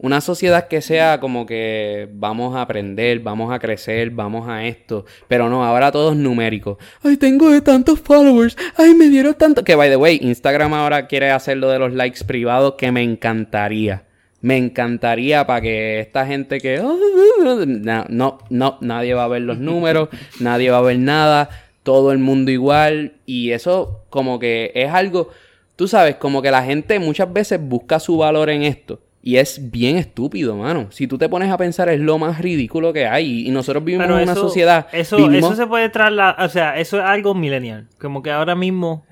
[0.03, 5.05] una sociedad que sea como que vamos a aprender, vamos a crecer, vamos a esto.
[5.29, 6.77] Pero no, ahora todo es numérico.
[7.01, 8.57] Ay, tengo de tantos followers.
[8.75, 9.63] Ay, me dieron tanto.
[9.63, 13.01] Que by the way, Instagram ahora quiere hacer lo de los likes privados que me
[13.01, 14.03] encantaría.
[14.41, 16.79] Me encantaría para que esta gente que...
[16.79, 20.09] No, no, no, nadie va a ver los números,
[20.41, 21.49] nadie va a ver nada,
[21.83, 23.13] todo el mundo igual.
[23.25, 25.29] Y eso como que es algo,
[25.77, 28.99] tú sabes, como que la gente muchas veces busca su valor en esto.
[29.25, 30.87] Y es bien estúpido, mano.
[30.91, 33.47] Si tú te pones a pensar, es lo más ridículo que hay.
[33.47, 34.87] Y nosotros vivimos Pero en una sociedad.
[34.91, 37.87] Eso, vivimos- eso se puede trasladar, o sea, eso es algo millennial.
[38.01, 39.05] Como que ahora mismo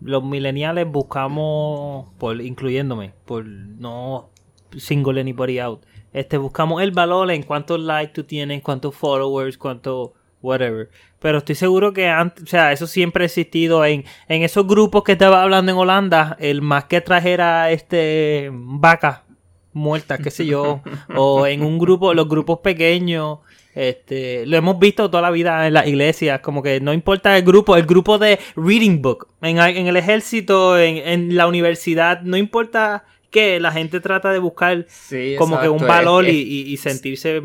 [0.00, 4.30] los millennials buscamos, por incluyéndome, por no
[4.78, 5.82] single anybody out,
[6.14, 10.88] este, buscamos el valor en cuántos likes tú tienes, cuántos followers, cuánto whatever.
[11.18, 15.04] Pero estoy seguro que antes, o sea, eso siempre ha existido en, en esos grupos
[15.04, 19.24] que estaba hablando en Holanda, el más que trajera este vaca
[19.72, 20.82] muerta, qué sé yo,
[21.16, 23.38] o en un grupo, los grupos pequeños,
[23.74, 27.44] este, lo hemos visto toda la vida en las iglesias, como que no importa el
[27.44, 32.36] grupo, el grupo de reading book, en, en el ejército, en, en la universidad, no
[32.36, 36.42] importa que la gente trata de buscar Sí, como que un es- valor es- y,
[36.42, 37.40] y- y sentirse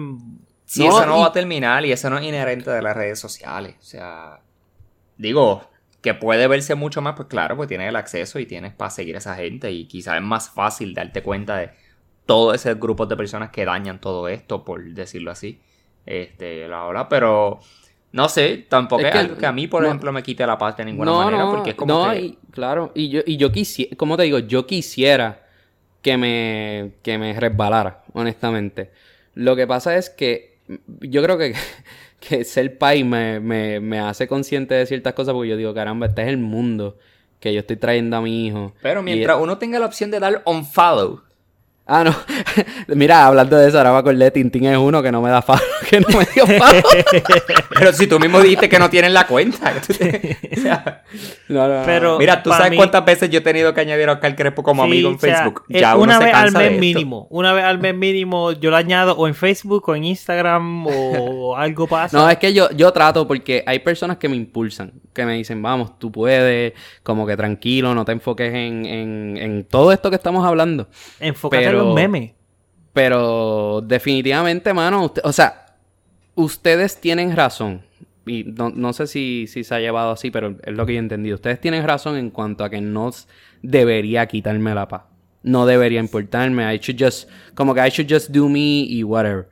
[0.68, 2.98] Sí, No, eso no y- va a terminar y eso no es inherente de las
[2.98, 3.76] redes sociales.
[3.80, 4.40] O sea,
[5.18, 5.70] digo,
[6.02, 9.14] que puede verse mucho más, pues claro, pues tienes el acceso y tienes para seguir
[9.16, 11.70] a esa gente y quizás es más fácil darte cuenta de
[12.26, 15.62] todo ese grupo de personas que dañan todo esto, por decirlo así.
[16.06, 17.60] Este, la hora, pero
[18.12, 19.88] no sé, tampoco Es que- algo que a mí, por no.
[19.88, 22.20] ejemplo, me quite la paz de ninguna manera, porque es como no, que...
[22.22, 25.42] y- claro, y yo, y yo quisiera, como te digo, yo quisiera
[26.02, 28.92] que me, que me resbalara, honestamente.
[29.34, 30.60] Lo que pasa es que
[31.02, 31.54] yo creo que,
[32.20, 36.06] que ser país me, me, me hace consciente de ciertas cosas porque yo digo, caramba,
[36.08, 36.98] este es el mundo
[37.40, 38.74] que yo estoy trayendo a mi hijo.
[38.82, 41.22] Pero Y- mientras uno tenga la opción de dar unfollow,
[41.88, 42.16] Ah, no.
[42.96, 45.62] Mira, hablando de eso, ahora me acordé, Tintín es uno que no me da follow,
[45.90, 46.82] que no me dio follow.
[47.78, 49.72] pero si tú mismo dijiste que no tienes la cuenta.
[49.72, 51.04] te- o sea,
[51.48, 51.86] No, no, no.
[51.86, 54.64] Pero- Mira, tú sabes mí- cuántas veces yo he tenido que añadir a Oscar Crespo
[54.64, 55.64] como Sí, amigo en o sea, Facebook.
[55.70, 57.28] eh, Ya uno una se vez al cansa de mes mínimo.
[57.30, 61.56] Una vez al mes mínimo yo lo añado o en Facebook o en Instagram o
[61.56, 62.18] algo pasa.
[62.18, 65.62] No, es que yo, yo trato porque hay personas que me impulsan, que me dicen,
[65.64, 70.16] vamos, tú puedes, como que tranquilo, no te enfoques en, en, en todo esto que
[70.18, 70.88] estamos hablando.
[71.20, 72.32] Enfócate en los memes.
[72.94, 75.66] Pero definitivamente, mano, usted- o sea,
[76.36, 77.82] ustedes tienen razón.
[78.28, 80.98] Y no, no sé si, si se ha llevado así, pero es lo que yo
[81.00, 81.36] he entendido.
[81.36, 83.12] Ustedes tienen razón en cuanto a que no
[83.62, 85.04] debería quitarme la paz.
[85.44, 86.74] No debería importarme.
[86.74, 89.48] I should just, como que I should just do me y whatever.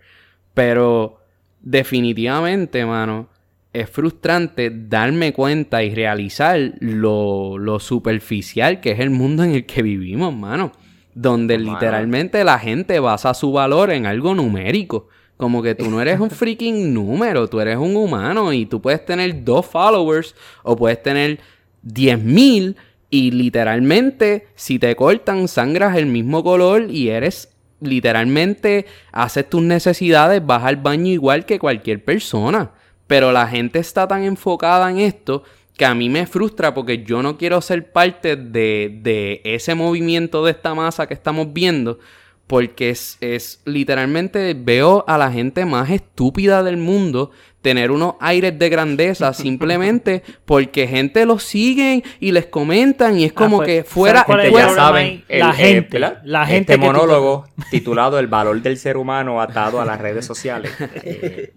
[0.55, 1.19] Pero
[1.61, 3.27] definitivamente, mano,
[3.73, 9.65] es frustrante darme cuenta y realizar lo, lo superficial que es el mundo en el
[9.65, 10.71] que vivimos, mano.
[11.15, 11.73] Donde Mano.
[11.73, 15.09] literalmente la gente basa su valor en algo numérico.
[15.37, 19.03] Como que tú no eres un freaking número, tú eres un humano y tú puedes
[19.05, 21.39] tener dos followers o puedes tener
[21.85, 22.75] 10.000
[23.09, 30.43] y literalmente si te cortan sangras el mismo color y eres literalmente haces tus necesidades,
[30.45, 32.71] vas al baño igual que cualquier persona.
[33.07, 35.43] Pero la gente está tan enfocada en esto
[35.77, 40.45] que a mí me frustra porque yo no quiero ser parte de, de ese movimiento
[40.45, 41.99] de esta masa que estamos viendo.
[42.45, 48.59] Porque es, es literalmente veo a la gente más estúpida del mundo tener unos aires
[48.59, 53.75] de grandeza simplemente porque gente los siguen y les comentan y es como pues, que
[53.77, 55.23] ¿sabes fuera, Gente, ya fuera- problema saben?
[55.29, 56.21] La el- gente, eh, ¿verdad?
[56.25, 59.99] la gente este que tú- monólogo titulado El valor del ser humano atado a las
[60.01, 60.71] redes sociales.
[61.03, 61.53] eh,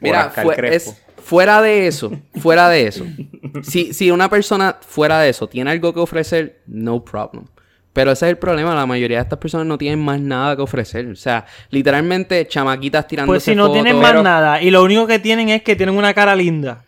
[0.00, 3.04] Mira, fue- es, fuera de eso, fuera de eso.
[3.62, 7.44] si, si una persona fuera de eso tiene algo que ofrecer, no problem.
[7.92, 10.62] Pero ese es el problema, la mayoría de estas personas no tienen más nada que
[10.62, 11.06] ofrecer.
[11.08, 15.18] O sea, literalmente chamaquitas tirando Pues si no tienen más nada y lo único que
[15.18, 16.84] tienen es que tienen una cara linda.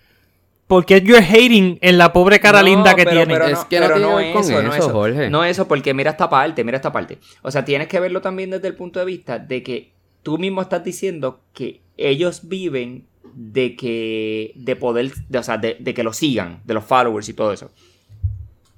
[0.69, 3.35] Porque you're hating en la pobre cara No, linda que pero- tienen.
[3.35, 5.31] pero Es no, que no pero tiene no con eso, no eso, Jorge.
[5.31, 7.19] No eso, porque mira esta parte, mira esta parte.
[7.43, 9.91] O sea, tienes que verlo también desde el punto de vista de que
[10.23, 15.77] tú mismo estás diciendo que ellos viven de que, de poder, de, o sea, de,
[15.79, 17.71] de que lo sigan, de los followers y todo eso.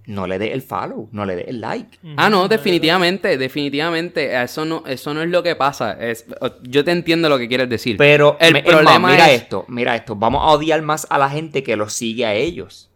[0.07, 1.99] no le dé el follow, no le dé el like.
[2.17, 4.41] Ah, no, definitivamente, definitivamente.
[4.43, 5.93] Eso no, eso no es lo que pasa.
[5.93, 6.27] Es,
[6.63, 7.97] yo te entiendo lo que quieres decir.
[7.97, 10.17] Pero el problema mira esto, mira esto.
[10.17, 12.91] Vamos a odiar más a la gente que los sigue a ellos.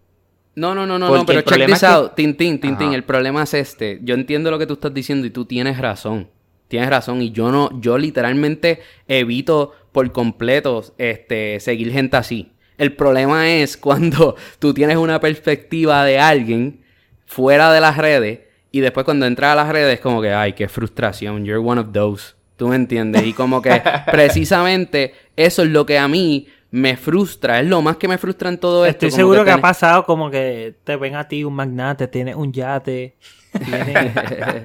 [0.55, 2.15] No, no, no, no, no pero check this out.
[2.15, 4.01] Tintín, Tintín, el problema es este.
[4.03, 6.31] Yo entiendo lo que tú estás diciendo y tú tienes razón.
[6.69, 7.23] Tienes razón.
[7.23, 12.53] Y yo no, yo literalmente evito por completo este, seguir gente así.
[12.77, 16.83] El problema es cuando tú tienes una perspectiva de alguien
[17.25, 20.69] fuera de las redes y después cuando entras a las redes como que, ay, qué
[20.69, 22.35] frustración, you're one of those.
[22.57, 23.25] ¿Tú me entiendes?
[23.25, 23.81] Y como que
[24.11, 28.51] precisamente eso es lo que a mí me frustra, es lo más que me frustra
[28.51, 29.07] en todo esto.
[29.07, 32.53] Estoy seguro que, ha pasado como que te ven a ti un magnate, tienes un
[32.53, 33.17] yate,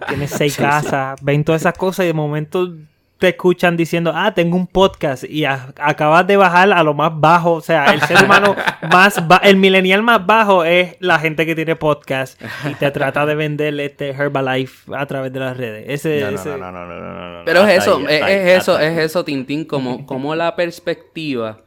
[0.10, 2.76] tienes, seis casas, ven todas esas cosas y de momento
[3.22, 7.54] te escuchan diciendo, ah, tengo un podcast y acabas de bajar a lo más bajo.
[7.54, 8.56] O sea, el ser humano
[8.92, 13.36] más, el millennial más bajo es la gente que tiene podcast y te trata de
[13.36, 15.86] vender este Herbalife a través de las redes.
[15.88, 20.34] Ese, no, no, no, no, Pero es eso, es, eso, es eso, Tintín, como, como
[20.34, 21.60] la perspectiva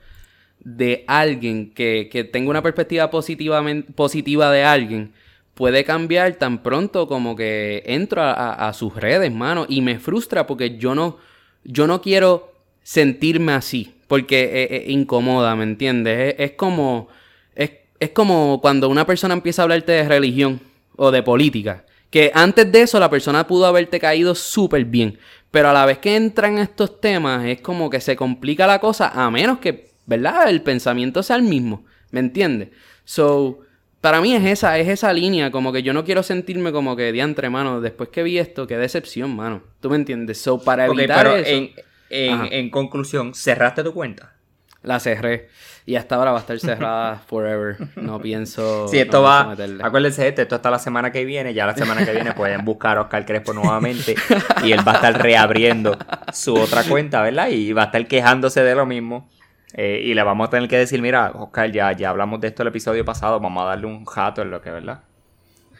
[0.59, 5.13] de alguien que, que tenga una perspectiva positivamente, positiva de alguien
[5.55, 10.49] puede cambiar tan pronto como que entro a, a sus redes, mano, y me frustra
[10.49, 11.19] porque yo no
[11.65, 16.37] yo no quiero sentirme así, porque es, incomoda, ¿me entiendes?
[16.39, 17.09] Es, como,
[17.55, 20.61] es, es como cuando una persona empieza a hablarte de religión
[20.97, 25.19] o de política, que antes de eso la persona pudo haberte caído súper bien,
[25.51, 29.09] pero a la vez que entran estos temas es como que se complica la cosa,
[29.09, 30.49] a menos que, ¿verdad?
[30.49, 32.69] El pensamiento sea el mismo, ¿me entiendes?
[33.05, 33.61] So,
[34.05, 37.11] para mí es esa, es esa línea, como que yo no quiero sentirme como que
[37.11, 39.63] diantre, mano, después que vi esto, qué decepción, mano.
[39.81, 40.43] ¿Tú me entiendes?
[40.43, 41.71] So, para evitar eso...
[42.11, 44.35] En, conclusión, ¿cerraste tu cuenta?
[44.83, 45.49] La cerré.
[45.87, 47.79] Y hasta ahora va a estar cerrada forever.
[47.97, 48.89] No pienso.
[48.89, 49.57] Sí, esto va.
[49.83, 51.55] Acuérdense, esto, esto está la semana que viene.
[51.55, 54.17] Ya la semana que viene pueden buscar a Oscar Crespo nuevamente.
[54.63, 55.97] y él va a estar reabriendo
[56.31, 57.49] su otra cuenta, ¿verdad?
[57.49, 59.31] Y va a estar quejándose de lo mismo.
[59.77, 62.63] Eh, y le vamos a tener que decir, mira, Oscar, ya, ya hablamos de esto
[62.63, 65.03] el episodio pasado, vamos a darle un jato en lo que, ¿verdad?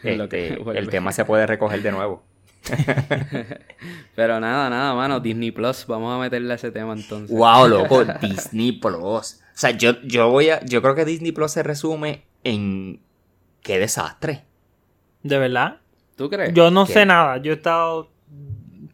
[0.03, 2.21] Este, el tema se puede recoger de nuevo.
[4.15, 7.35] Pero nada, nada, mano, Disney Plus, vamos a meterle a ese tema entonces.
[7.35, 8.93] Wow, loco, Disney Plus.
[9.01, 12.99] O sea, yo, yo voy a, yo creo que Disney Plus se resume en
[13.61, 14.43] qué desastre.
[15.23, 15.77] ¿De verdad?
[16.15, 16.53] ¿Tú crees?
[16.53, 18.11] Yo no sé nada, yo he estado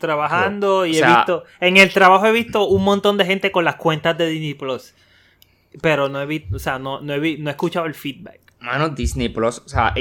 [0.02, 1.46] trabajando y he visto.
[1.62, 4.94] En el trabajo he visto un montón de gente con las cuentas de Disney Plus.
[5.82, 8.42] Pero no he visto, o sea, no, no, he, no he escuchado el feedback.
[8.62, 9.92] Mano, Disney Plus, o sea,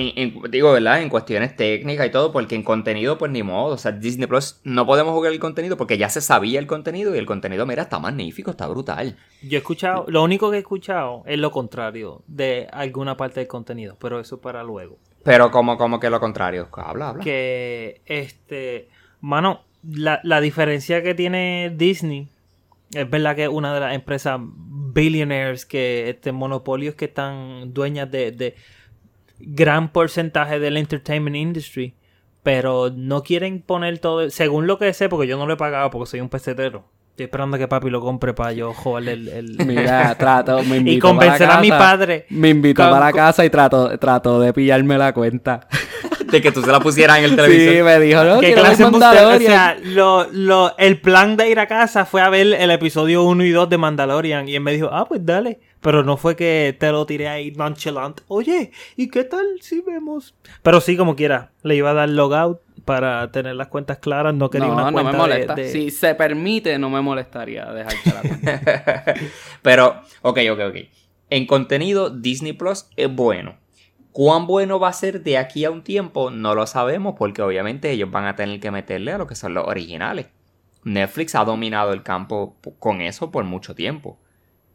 [0.51, 1.01] digo, ¿verdad?
[1.01, 3.75] En cuestiones técnicas y todo, porque en contenido, pues ni modo.
[3.75, 7.15] O sea, Disney Plus no podemos jugar el contenido porque ya se sabía el contenido
[7.15, 9.17] y el contenido, mira, está magnífico, está brutal.
[9.43, 13.49] Yo he escuchado, lo único que he escuchado es lo contrario de alguna parte del
[13.49, 14.99] contenido, pero eso para luego.
[15.25, 17.25] Pero como, como que lo contrario, habla, habla.
[17.25, 22.29] Que, este, mano, la, la diferencia que tiene Disney
[22.93, 28.11] es verdad que es una de las empresas billionaires que este monopolios que están dueñas
[28.11, 28.57] de, de
[29.39, 31.95] gran porcentaje del entertainment industry
[32.43, 35.91] pero no quieren poner todo según lo que sé porque yo no lo he pagado
[35.91, 39.59] porque soy un pesetero Estoy esperando que papi lo compre para yo jugarle el...
[39.67, 42.25] Mira, trato, me Y convencer a mi padre.
[42.31, 45.67] Me invitó para la casa y trato, trato de pillarme la cuenta.
[46.31, 47.75] de que tú se la pusieras en el televisor.
[47.75, 51.67] Sí, me dijo, no, que clase O sea, lo, lo, el plan de ir a
[51.67, 54.49] casa fue a ver el episodio 1 y 2 de Mandalorian.
[54.49, 55.61] Y él me dijo, ah, pues dale.
[55.81, 58.21] Pero no fue que te lo tiré ahí nonchalant.
[58.29, 60.35] Oye, ¿y qué tal si vemos?
[60.63, 61.53] Pero sí, como quiera.
[61.63, 64.35] Le iba a dar logout para tener las cuentas claras.
[64.35, 65.57] No quería una cuenta no me molesta.
[65.57, 69.15] Si se permite, no me molestaría dejarte la cuenta.
[69.63, 70.77] Pero, ok, ok, ok.
[71.31, 73.60] En contenido, Disney Plus es bueno.
[74.13, 76.31] ¿Cuán bueno va a ser de aquí a un tiempo?
[76.31, 79.55] No lo sabemos porque obviamente ellos van a tener que meterle a lo que son
[79.55, 80.27] los originales.
[80.85, 84.19] Netflix ha dominado el campo con eso por mucho tiempo.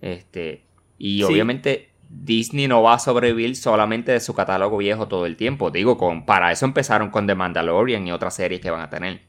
[0.02, 0.64] Este,
[0.98, 5.72] y obviamente Disney no va a sobrevivir solamente de su catálogo viejo todo el tiempo.
[5.72, 9.22] Digo, con, para eso empezaron con The Mandalorian y otras series que van a tener.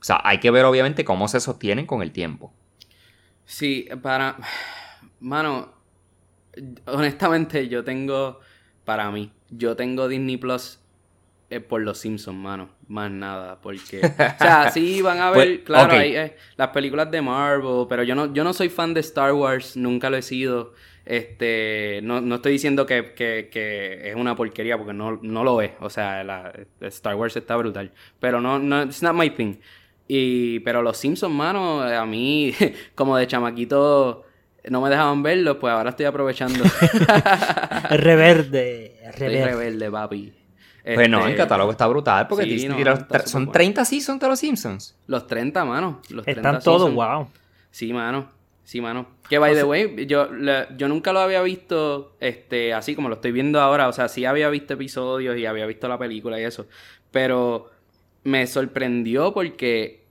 [0.00, 2.52] O sea, hay que ver obviamente cómo se sostienen con el tiempo.
[3.44, 4.36] Sí, para...
[5.20, 5.72] Mano,
[6.86, 8.40] honestamente yo tengo,
[8.88, 10.78] para mí, yo tengo Disney Plus
[11.50, 12.70] eh, por los Simpsons, mano.
[12.86, 13.98] Más nada, porque...
[13.98, 18.02] O sea, sí van a ver, pues, claro, hay, eh, las películas de Marvel, pero
[18.02, 20.72] yo no, yo no soy fan de Star Wars, nunca lo he sido.
[21.04, 25.72] Este, no, no estoy diciendo que, que, es una porquería porque no, no lo es.
[25.80, 26.50] O sea, la,
[26.80, 27.92] Star Wars está brutal.
[28.20, 29.56] Pero no, no, it's not my thing.
[30.06, 32.54] Y, pero los Simpsons, mano, a mí,
[32.94, 34.24] como de chamaquito,
[34.70, 36.64] no me dejaban verlo, pues ahora estoy aprovechando.
[37.90, 39.44] reverde, reverde.
[39.44, 40.32] rebelde, papi.
[40.94, 43.52] Pues no, el Este, catálogo está brutal porque sí, no, está son superbueno.
[43.52, 44.96] 30 seasons de los Simpsons.
[45.06, 46.00] Los 30, mano.
[46.08, 47.28] Los 30 Están todos, wow.
[47.70, 48.30] Sí, mano.
[48.64, 49.06] Sí, mano.
[49.28, 53.16] Que by the way, yo, la- yo nunca lo había visto este, así como lo
[53.16, 53.88] estoy viendo ahora.
[53.88, 56.66] O sea, sí había visto episodios y había visto la película y eso.
[57.10, 57.70] Pero
[58.24, 60.04] me sorprendió porque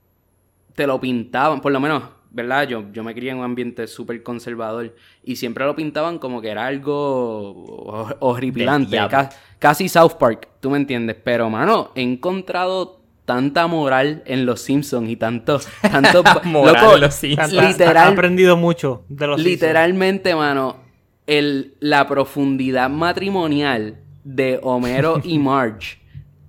[0.74, 2.68] te lo pintaban, por lo menos, ¿verdad?
[2.68, 6.48] Yo, yo me crié en un ambiente súper conservador y siempre lo pintaban como que
[6.50, 11.16] era algo hor- horripilante, ca- casi South Park, tú me entiendes.
[11.22, 17.00] Pero, mano, he encontrado tanta moral en los Simpsons y tanto, tanto Moral loco, en
[17.02, 17.52] los Simpsons.
[17.52, 20.76] Literal- Ha aprendido mucho de los literalmente, mano,
[21.26, 25.98] el, la profundidad matrimonial de Homero y Marge.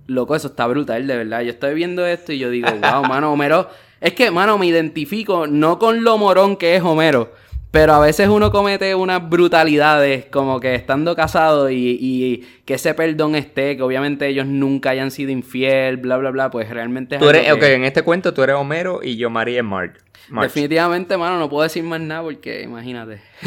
[0.06, 1.42] Loco, eso está brutal, de verdad.
[1.42, 3.68] Yo estoy viendo esto y yo digo, wow, mano, Homero.
[4.00, 7.32] Es que, mano, me identifico no con lo morón que es Homero,
[7.70, 12.94] pero a veces uno comete unas brutalidades, como que estando casado y, y que ese
[12.94, 17.20] perdón esté, que obviamente ellos nunca hayan sido infiel, bla, bla, bla, pues realmente es
[17.20, 19.64] Tú eres, algo ok, que- en este cuento tú eres Homero y yo María es.
[19.64, 19.98] Marge.
[20.30, 23.20] Definitivamente, mano, no puedo decir más nada porque imagínate.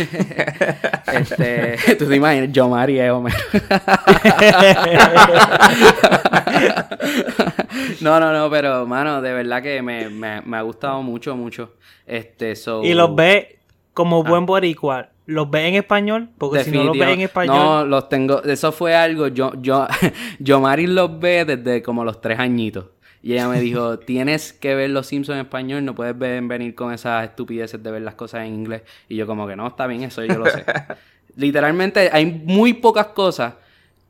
[1.13, 3.37] este, tú te imaginas, yo María es Homero.
[8.01, 11.73] no, no, no, pero, mano, de verdad que me, me, me ha gustado mucho, mucho.
[12.05, 12.83] Este, so...
[12.83, 13.59] Y los ve
[13.93, 15.09] como buen boricua.
[15.25, 16.29] ¿Los ve en español?
[16.37, 17.55] Porque si no los ve en español...
[17.55, 18.43] No, los tengo.
[18.43, 19.27] Eso fue algo.
[19.27, 19.87] Yo, yo,
[20.39, 22.85] yo Mari los ve desde como los tres añitos.
[23.21, 26.75] Y ella me dijo: Tienes que ver Los Simpsons en español, no puedes ver- venir
[26.75, 28.81] con esas estupideces de ver las cosas en inglés.
[29.07, 30.65] Y yo, como que no, está bien, eso yo lo sé.
[31.37, 33.53] Literalmente, hay muy pocas cosas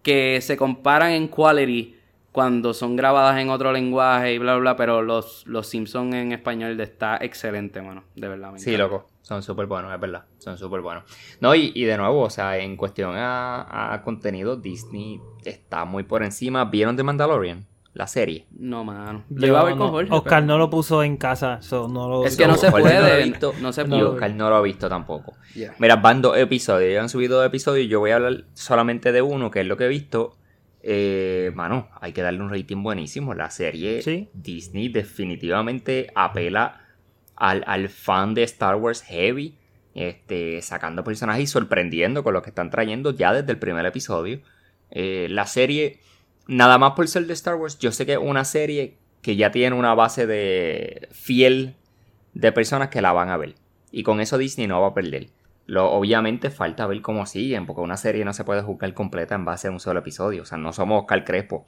[0.01, 1.95] que se comparan en quality
[2.33, 4.75] cuando son grabadas en otro lenguaje y bla, bla, bla.
[4.75, 8.03] Pero los, los Simpsons en español está excelente, mano.
[8.15, 9.07] De verdad, me Sí, loco.
[9.21, 10.25] Son súper buenos, es verdad.
[10.39, 11.03] Son súper buenos.
[11.39, 16.03] No, y, y de nuevo, o sea, en cuestión a, a contenido, Disney está muy
[16.03, 16.65] por encima.
[16.65, 17.65] ¿Vieron The Mandalorian?
[17.93, 18.47] La serie.
[18.51, 19.23] No, mano.
[19.29, 20.11] Yo iba a ver no- con Jorge.
[20.11, 22.25] Oscar pero- no lo puso en casa, so no lo...
[22.25, 24.03] Es que no se Jorge puede, lo visto, no se y puede.
[24.03, 25.35] Oscar no lo ha visto tampoco.
[25.77, 26.91] Mira, van dos episodios.
[26.91, 29.67] Ya han subido dos episodios y yo voy a hablar solamente de uno, que es
[29.67, 30.37] lo que he visto.
[30.83, 33.33] Eh, mano, hay que darle un rating buenísimo.
[33.33, 34.29] La serie Sí.
[34.33, 36.81] Disney definitivamente apela
[37.35, 39.57] al, al fan de Star Wars Heavy.
[39.95, 44.41] Este, sacando personajes y sorprendiendo con lo que están trayendo ya desde el primer episodio.
[44.91, 45.99] Eh, la serie,
[46.47, 49.51] nada más por ser de Star Wars, yo sé que es una serie que ya
[49.51, 51.75] tiene una base de fiel
[52.33, 53.55] de personas que la van a ver.
[53.91, 55.27] Y con eso Disney no va a perder.
[55.65, 59.45] Lo, obviamente falta ver cómo siguen, porque una serie no se puede juzgar completa en
[59.45, 60.41] base a un solo episodio.
[60.41, 61.65] O sea, no somos Oscar Crespo,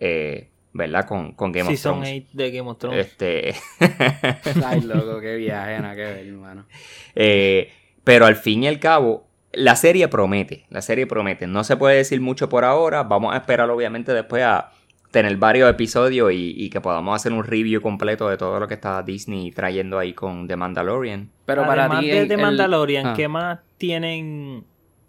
[0.00, 1.06] eh, ¿verdad?
[1.06, 2.24] Con, con Game of Season Thrones.
[2.26, 3.06] 8 de Game of Thrones.
[3.06, 3.54] Este,
[4.66, 6.66] Ay, loco, qué viaje, nada que ver, hermano.
[7.14, 7.72] eh,
[8.04, 10.66] pero al fin y al cabo, la serie promete.
[10.70, 11.46] La serie promete.
[11.46, 13.02] No se puede decir mucho por ahora.
[13.04, 14.72] Vamos a esperar, obviamente, después a
[15.12, 18.74] tener varios episodios y, y que podamos hacer un review completo de todo lo que
[18.74, 21.30] está Disney trayendo ahí con The Mandalorian.
[21.46, 22.08] Pero para ti.
[22.08, 23.12] de The el- Mandalorian, Ah.
[23.14, 24.64] ¿qué más tienen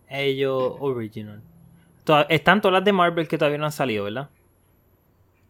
[0.08, 1.42] ellos original?
[2.30, 4.30] Están todas las de Marvel que todavía no han salido, ¿verdad?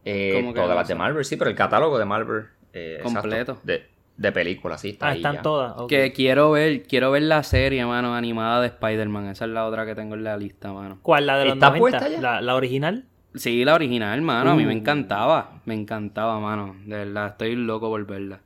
[0.06, 0.96] Eh, ¿Cómo que todas las de?
[0.96, 2.46] Marvel, sí, pero el catálogo de Marvel.
[2.74, 3.58] eh, exacto, Completo.
[3.64, 3.88] de,
[4.18, 5.42] de películas, sí, está Ah, ahí están ya.
[5.42, 5.74] todas.
[5.88, 9.28] Que quiero ver, quiero ver la serie, mano, animada de Spider-Man.
[9.30, 11.00] Esa es la otra que tengo en la lista, mano.
[11.02, 11.26] ¿Cuál?
[11.26, 11.80] ¿La de los ¿Está 90?
[12.00, 12.22] puesta ya?
[12.22, 13.06] ¿La, la original?
[13.36, 14.52] Sí, la original, mano.
[14.52, 14.78] A mí me Uh.
[14.78, 15.62] encantaba.
[15.66, 16.76] Me encantaba, mano.
[16.86, 18.40] De verdad, estoy loco por verla.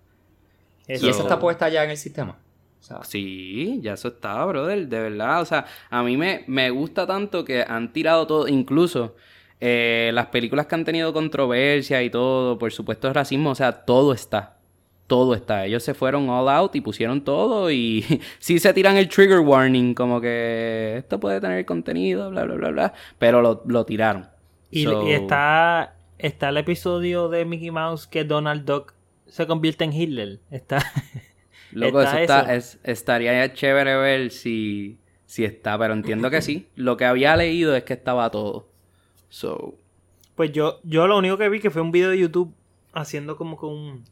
[0.87, 2.37] Y Eso- esa está puesta ya en el sistema.
[2.79, 5.41] O sea, Sí, ya eso está, brother, de verdad.
[5.41, 9.15] O sea, a mí me, me gusta tanto que han tirado todo, incluso
[9.59, 14.13] eh, las películas que han tenido controversia y todo, por supuesto racismo, o sea, todo
[14.13, 14.57] está.
[15.07, 15.65] Todo está.
[15.65, 18.05] Ellos se fueron all out y pusieron todo y
[18.39, 22.69] sí se tiran el trigger warning, como que esto puede tener contenido, bla, bla, bla,
[22.69, 24.27] bla, pero lo, lo tiraron.
[24.71, 28.93] Y, So- y está, está el episodio de Mickey Mouse que Donald Duck
[29.27, 30.39] se convierte en Hitler.
[30.51, 30.83] Está...
[31.71, 32.77] Loco, Está eso, está, eso.
[32.83, 36.67] es- estaría chévere ver si, si está, pero entiendo que sí.
[36.75, 38.67] Lo que había leído es que estaba todo.
[39.29, 39.75] So,
[40.35, 42.53] Pues yo, yo lo único que vi que fue un video de YouTube
[42.93, 44.05] haciendo como que un,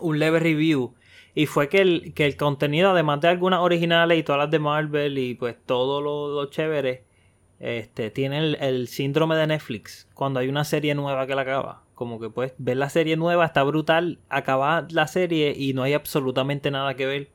[0.00, 0.94] un leve review.
[1.34, 4.58] Y fue que el, que el contenido, además de algunas originales y todas las de
[4.58, 7.04] Marvel y pues todo lo, lo chévere,
[7.60, 10.08] este, tiene el, el síndrome de Netflix.
[10.14, 11.84] Cuando hay una serie nueva que la acaba.
[11.94, 15.92] Como que pues ver la serie nueva está brutal, acaba la serie y no hay
[15.92, 17.28] absolutamente nada que ver.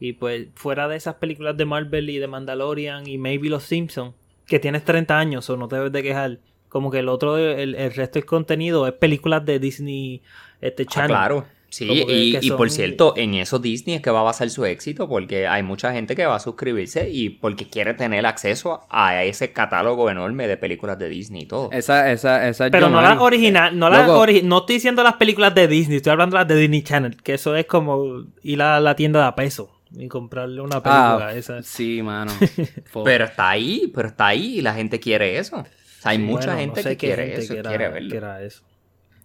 [0.00, 4.14] Y pues fuera de esas películas de Marvel y de Mandalorian y maybe Los Simpsons,
[4.46, 6.40] que tienes 30 años o no te debes de quejar.
[6.68, 10.22] Como que el otro, el, el resto del contenido es películas de Disney
[10.60, 11.10] este ah, Channel.
[11.10, 11.46] claro.
[11.70, 15.06] Sí, y, y por cierto, en eso Disney es que va a basar su éxito
[15.06, 19.52] porque hay mucha gente que va a suscribirse y porque quiere tener acceso a ese
[19.52, 21.70] catálogo enorme de películas de Disney y todo.
[21.70, 25.68] Esa, esa, esa Pero no las original, no ori- no estoy diciendo las películas de
[25.68, 28.96] Disney, estoy hablando de las de Disney Channel, que eso es como ir a la
[28.96, 31.62] tienda de a peso y comprarle una película Ah, esa.
[31.62, 32.32] sí, mano.
[33.04, 35.56] Pero está ahí, pero está ahí y la gente quiere eso.
[35.56, 35.64] O
[36.00, 37.88] sea, hay Sí, mucha bueno, gente no sé que quiere gente eso, que era- quiere
[37.88, 38.36] verlo.
[38.38, 38.62] eso.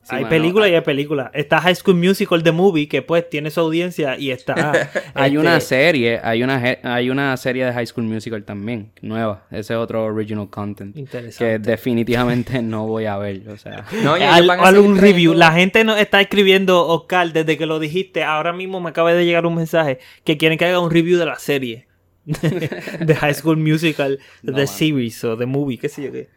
[0.04, 1.32] Sí, hay mano, películas hay- y hay películas.
[1.34, 4.90] Está High School Musical The Movie, que pues tiene su audiencia, y está...
[5.14, 9.46] Hay este, una serie, hay una, hay una serie de High School Musical también, nueva.
[9.50, 10.94] Ese es otro original content.
[10.94, 11.60] Que Interesante.
[11.60, 13.86] definitivamente no voy a ver, o sea.
[14.04, 15.34] No, Al, al un review.
[15.34, 18.24] La gente nos está escribiendo, Oscar, desde que lo dijiste.
[18.24, 21.26] Ahora mismo me acaba de llegar un mensaje que quieren que haga un review de
[21.26, 21.88] la serie.
[22.26, 24.68] de High School Musical, No, The.
[24.68, 26.30] Series o The Movie, qué sé yo qué.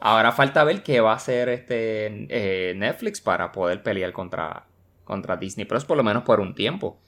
[0.00, 4.64] Ahora falta ver qué va a hacer este eh, Netflix para poder pelear contra,
[5.04, 6.98] contra Disney Plus, por lo menos por un tiempo.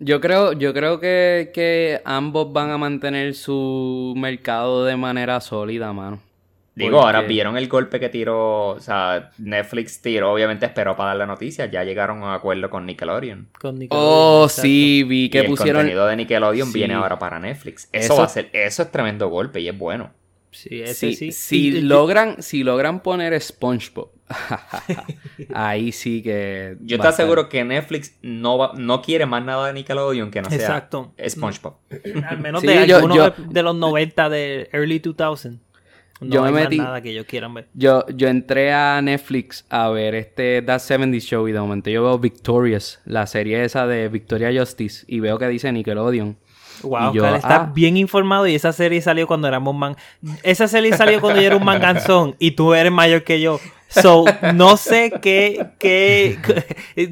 [0.00, 5.92] Yo creo, yo creo que, que ambos van a mantener su mercado de manera sólida,
[5.92, 6.20] mano.
[6.74, 11.08] Digo, Porque- ahora vieron el golpe que tiró, o sea, Netflix tiró, obviamente esperó para
[11.10, 13.48] dar la noticia, ya llegaron a un acuerdo con Nickelodeon.
[13.60, 14.62] Con Nickelodeon, Oh, exacto.
[14.62, 15.82] sí, vi y que el pusieron...
[15.82, 16.74] contenido de Nickelodeon Sí.
[16.78, 17.88] viene ahora para Netflix.
[17.92, 20.10] Eso, Eso- va a ser, eso es tremendo golpe y es bueno.
[20.52, 21.32] Sí, ese Si, sí.
[21.32, 24.10] si Y- y- logran, si logran poner SpongeBob,
[25.54, 26.76] ahí sí que.
[26.80, 30.48] Yo te aseguro que Netflix no va, no quiere más nada de Nickelodeon que no
[30.50, 31.14] sea Exacto.
[31.28, 31.76] SpongeBob.
[32.28, 35.58] Al menos Sí, de yo- de, de los 90 de early 2000.
[36.20, 37.66] No Yo me hay más nada que ellos quieran ver.
[37.74, 42.04] Yo, yo entré a Netflix a ver este That 70 Show y de momento yo
[42.04, 46.36] veo Victorious, la serie esa de Victoria Justice, y veo que dice Nickelodeon.
[46.82, 47.72] Wow, yo, está ah.
[47.74, 49.96] bien informado y esa serie salió cuando éramos man...
[50.42, 53.58] Esa serie salió cuando yo era un manganzón y tú eres mayor que yo.
[53.88, 54.24] So,
[54.54, 55.66] no sé qué...
[55.78, 56.38] qué...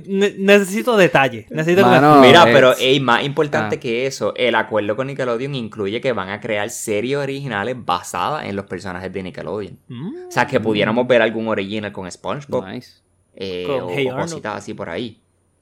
[0.06, 1.50] ne- necesito detalles.
[1.50, 3.80] Necesito que me Mano, Mira, es- pero ey, más importante Ah.
[3.80, 8.56] que eso, el acuerdo con Nickelodeon incluye que van a crear series originales basadas en
[8.56, 9.78] los personajes de Nickelodeon.
[9.88, 10.08] Mm.
[10.28, 13.02] O sea, que pudiéramos ver algún original con SpongeBob Nice.
[13.36, 14.30] eh, Con o, Hey o Arnold.
[14.30, 15.20] cositas así por ahí.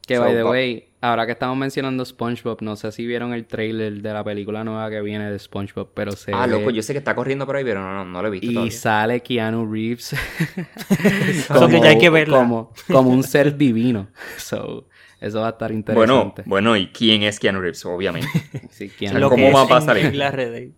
[0.09, 3.47] Que So, by the way, ahora que estamos mencionando SpongeBob, no sé si vieron el
[3.47, 6.83] trailer de la película nueva que viene de SpongeBob, pero se Ah, ve- loco, yo
[6.83, 8.73] sé que está corriendo por ahí, pero no, no, no lo he visto y todavía.
[8.73, 10.15] sale Keanu Reeves
[11.29, 12.39] Eso que ya hay que verla.
[12.39, 14.09] como, como un ser divino.
[14.39, 14.89] So,
[15.21, 16.43] eso va a estar Bueno, interesante.
[16.47, 17.85] bueno, ¿y quién es Keanu Reeves?
[17.85, 18.29] Obviamente.
[18.71, 18.91] Sí,
[19.29, 20.71] ¿cómo va a pasar en, redes.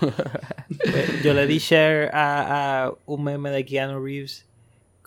[1.22, 4.46] Yo le di share a, a un meme de Keanu Reeves.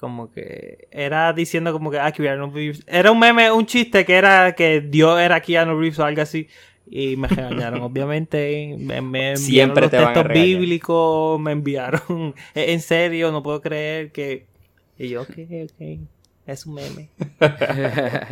[0.04, 2.84] Como que era diciendo como que ah, Keanu Reeves.
[2.88, 6.50] Era un meme, un chiste que era que Dios era Keanu Reeves o algo así.
[6.86, 8.76] Y me regañaron, obviamente.
[8.78, 11.40] Me, me enviaron Siempre los te van a textos bíblicos.
[11.40, 12.36] Me enviaron.
[12.54, 14.46] En serio, no puedo creer que.
[15.00, 16.00] Y yo, ok, ok.
[16.48, 17.08] Es un meme.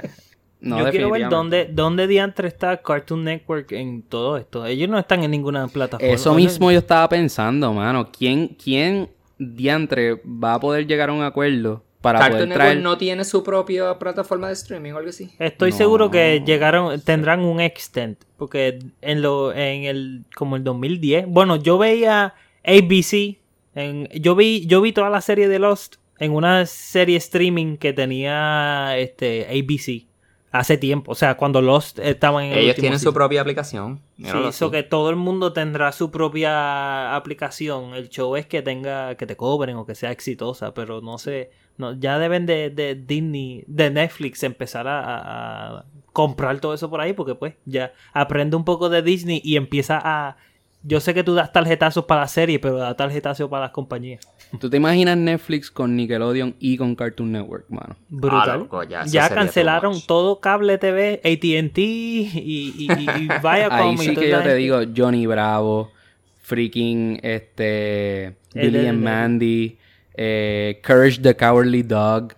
[0.60, 4.66] no, yo quiero ver dónde, dónde diantre está Cartoon Network en todo esto.
[4.66, 6.14] Ellos no están en ninguna plataforma.
[6.14, 8.12] Eso mismo yo estaba pensando, mano.
[8.12, 9.08] ¿Quién, quién
[9.42, 12.82] diantre va a poder llegar a un acuerdo para Cartoon poder Network traer...
[12.84, 15.30] no tiene su propia plataforma de streaming o algo así.
[15.40, 15.78] Estoy No.
[15.78, 21.56] seguro que llegaron, tendrán un extent, porque en lo, en el, como el 2010, bueno,
[21.58, 22.34] yo veía
[22.66, 23.38] ABC,
[23.76, 27.94] en, yo vi, yo vi toda la serie de Lost en una serie streaming que
[27.94, 30.06] tenía este ABC
[30.52, 34.02] hace tiempo, o sea, cuando Lost estaban en el Ellos tienen su propia aplicación.
[34.18, 34.72] Sí, Míralo eso así.
[34.72, 37.94] que todo el mundo tendrá su propia aplicación.
[37.94, 41.52] El show es que tenga, que te cobren o que sea exitosa, pero no sé,
[41.78, 46.90] no, ya deben de, de Disney, de Netflix empezar a, a- a comprar todo eso
[46.90, 50.36] por ahí, porque pues ya aprende un poco de Disney y empieza a,
[50.84, 54.28] yo sé que tú das tarjetazos para la serie, pero da tarjetazos para las compañías.
[54.60, 57.96] ¿Tú te imaginas Netflix con Nickelodeon y con Cartoon Network, mano?
[58.10, 58.50] Brutal.
[58.50, 64.16] Ah, loco, ya, cancelaron todo cable TV, AT&T y, y, y, y Viacom Ahí sí
[64.16, 65.92] que yo te digo Johnny Bravo,
[66.42, 69.78] freaking este El Billy and Mandy,
[70.16, 72.34] eh, Courage the Cowardly Dog,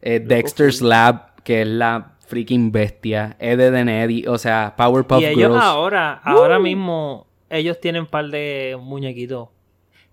[0.00, 5.20] eh, Dexter's Lab, que es la freaking bestia, Ed, Ed and Eddie, o sea, Powerpuff
[5.20, 5.62] y ellos Girls.
[5.62, 9.48] ahora, ahora mismo, ellos tienen un par de muñequitos.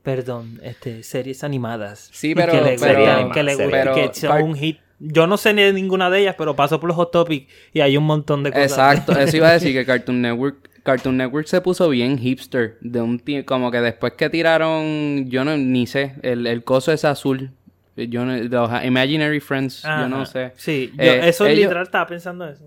[0.04, 2.10] Perdón, este, series animadas.
[2.14, 4.78] Sí, pero- que le pero- gustan, que, le pero- gustan, que son un hit.
[5.02, 7.80] Yo no sé ni de ninguna de ellas, pero paso por los Hot Topic y
[7.80, 8.72] hay un montón de cosas.
[8.72, 13.00] Exacto, eso iba a decir que Cartoon Network Cartoon Network se puso bien hipster de
[13.02, 17.52] un como que después que tiraron yo no ni sé, el, el coso es azul.
[17.96, 20.54] Yo no, los Imaginary Friends, yo no sé.
[20.56, 22.64] Sí, yo- Eh, eso ellos- literal estaba pensando eso.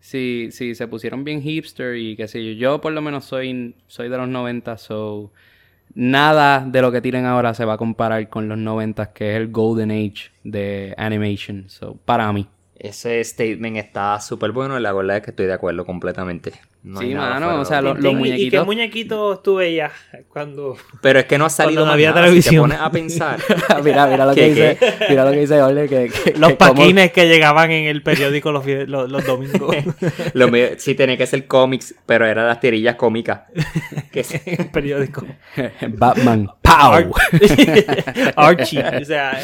[0.00, 2.52] Sí, sí, se pusieron bien hipster y qué sé yo.
[2.52, 5.30] Yo por lo menos soy, soy de los 90, so
[5.94, 9.36] nada de lo que tiren ahora se va a comparar con los 90, que es
[9.36, 11.68] el golden age de animation.
[11.68, 12.46] So, para mí.
[12.80, 16.52] Ese statement está súper bueno y la verdad es que estoy de acuerdo completamente.
[16.82, 18.66] No Sí, nada mano, o sea, lo- lo- ¿Y- los ¿Y qué muñequitos.
[18.66, 19.92] muñequitos tú veías
[20.30, 20.78] cuando...
[21.02, 22.22] Pero es que no ha salido más había nada.
[22.22, 22.62] Si te televisión.
[22.62, 23.38] pones a pensar.
[23.84, 24.78] mira, mira lo que ¿Qué, dice,
[25.10, 28.50] mira lo que dice Ole, que, que- Los que paquines que llegaban en el periódico
[28.50, 29.76] los, los, los domingos.
[30.32, 33.42] Lo mío sí tenía que ser cómics, pero eran las tirillas cómicas.
[34.10, 35.24] Que en el periódico.
[35.86, 37.12] Batman, ¡pow!
[38.36, 38.82] Archie.
[39.00, 39.38] O sea,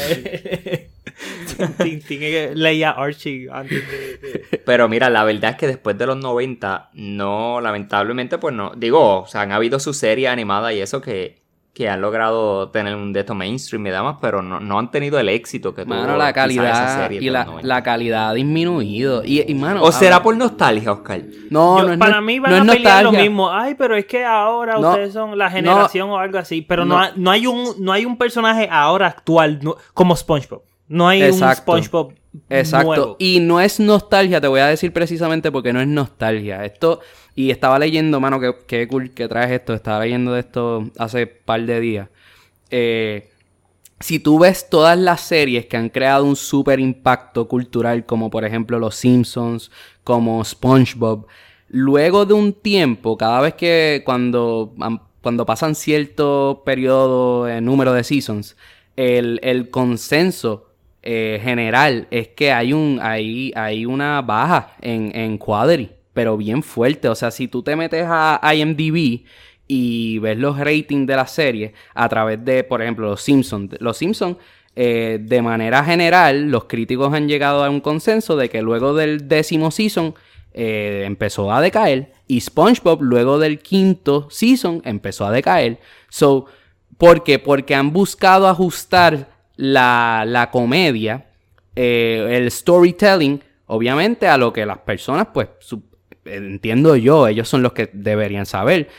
[1.83, 2.19] Tintín
[2.55, 3.97] leía Archie antes de...
[4.17, 8.71] de- Pero mira, la verdad es que después de los 90, no, lamentablemente, pues no.
[8.75, 11.41] Digo, o sea, han habido sus series animadas y eso que,
[11.73, 15.19] que han logrado tener un de estos mainstream y demás, pero no, no han tenido
[15.19, 17.67] el éxito que tuvo Mano, la quizás esa calidad serie y la, los 90.
[17.67, 19.23] la calidad ha disminuido.
[19.23, 21.21] Y, y mano, ¿O será ver, por nostalgia, Oscar?
[21.51, 23.29] No, Yo- no es para no- mí van no es a pelear lo nostalgia.
[23.29, 23.51] mismo.
[23.51, 26.61] Ay, pero es que ahora No, ustedes son la generación o algo así.
[26.63, 27.01] Pero no, no.
[27.03, 30.63] ha- no hay un no hay un personaje ahora actual no- como SpongeBob.
[30.87, 31.71] No hay Exacto.
[31.73, 32.13] un SpongeBob
[32.49, 32.87] Exacto.
[32.87, 33.15] nuevo.
[33.19, 36.63] Y no es nostalgia, te voy a decir precisamente porque no es nostalgia.
[36.65, 37.01] Esto,
[37.35, 39.73] y estaba leyendo, mano, que, que cool que traes esto.
[39.73, 42.09] Estaba leyendo de esto hace par de días.
[42.69, 43.29] Eh,
[43.99, 48.45] si tú ves todas las series que han creado un super impacto cultural, como por
[48.45, 49.71] ejemplo Los Simpsons,
[50.03, 51.25] como SpongeBob,
[51.69, 54.73] luego de un tiempo, cada vez que cuando,
[55.21, 58.55] cuando pasan cierto periodo, eh, número de seasons,
[58.95, 60.66] el, el consenso
[61.09, 66.61] eh, general es que hay un hay, hay una baja en, en quality, pero bien
[66.61, 67.07] fuerte.
[67.07, 69.23] O sea, si tú te metes a IMDb
[69.67, 73.75] y ves los ratings de la serie a través de, por ejemplo, los Simpsons.
[73.79, 74.37] Los Simpsons,
[74.75, 79.29] eh, de manera general, los críticos han llegado a un consenso de que luego del
[79.29, 80.13] décimo season
[80.53, 85.79] eh, empezó a decaer y SpongeBob luego del quinto season empezó a decaer.
[86.09, 86.47] So,
[86.97, 87.39] ¿por qué?
[87.39, 91.25] Porque han buscado ajustar la, la comedia,
[91.75, 95.49] eh, el storytelling, obviamente a lo que las personas, pues,
[96.25, 98.89] entiendo yo, ellos son los que deberían saber,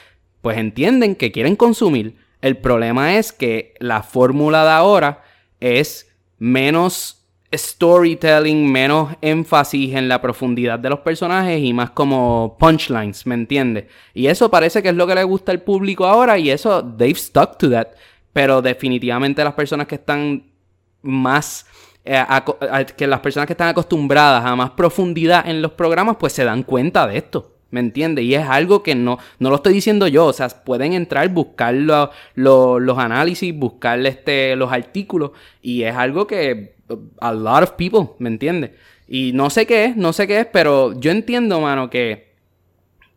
[0.43, 2.17] pues entienden que quieren consumir.
[2.41, 5.23] El problema es que la fórmula de ahora
[5.61, 13.27] es menos storytelling, menos énfasis en la profundidad de los personajes y más como punchlines,
[13.27, 13.87] ¿me entiendes?
[14.13, 17.19] Y eso parece que es lo que le gusta al público ahora y eso, they've
[17.19, 17.89] stuck to that.
[18.33, 20.45] Pero definitivamente las personas que están
[21.09, 21.67] más
[22.05, 22.23] eh,
[22.97, 26.63] que las personas que están acostumbradas a más profundidad en los programas, pues se dan
[26.63, 27.55] cuenta de esto.
[27.71, 28.25] ¿Me entiendes?
[28.25, 30.25] Y es algo que no, no lo estoy diciendo yo.
[30.25, 35.33] O sea, pueden entrar, buscar lo- los análisis, buscar este, los artículos.
[35.61, 36.77] Y es algo que
[37.21, 38.71] a lot of people, ¿me entiendes?
[39.07, 42.28] Y no sé qué es, no sé qué es, pero yo entiendo, mano, que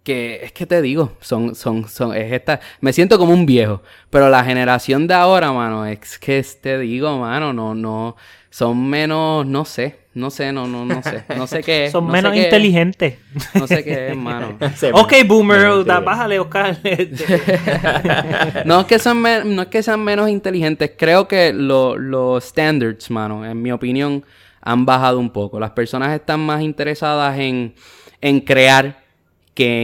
[0.03, 3.81] que es que te digo, son, son, son, es esta, me siento como un viejo,
[4.09, 8.15] pero la generación de ahora, mano, es que te digo, mano, no, no,
[8.49, 11.91] son menos, no sé, no sé, no, no, no sé, no sé qué es.
[11.91, 13.19] Son no menos inteligentes.
[13.53, 14.57] no sé qué es, mano.
[14.93, 16.77] Ok, boomer, da- bájale, Oscar.
[18.65, 22.43] No es que sean, me- no es que sean menos inteligentes, creo que lo- los
[22.43, 24.25] standards, mano, en mi opinión,
[24.61, 25.59] han bajado un poco.
[25.59, 27.73] Las personas están más interesadas en,
[28.19, 29.00] en crear
[29.53, 29.83] que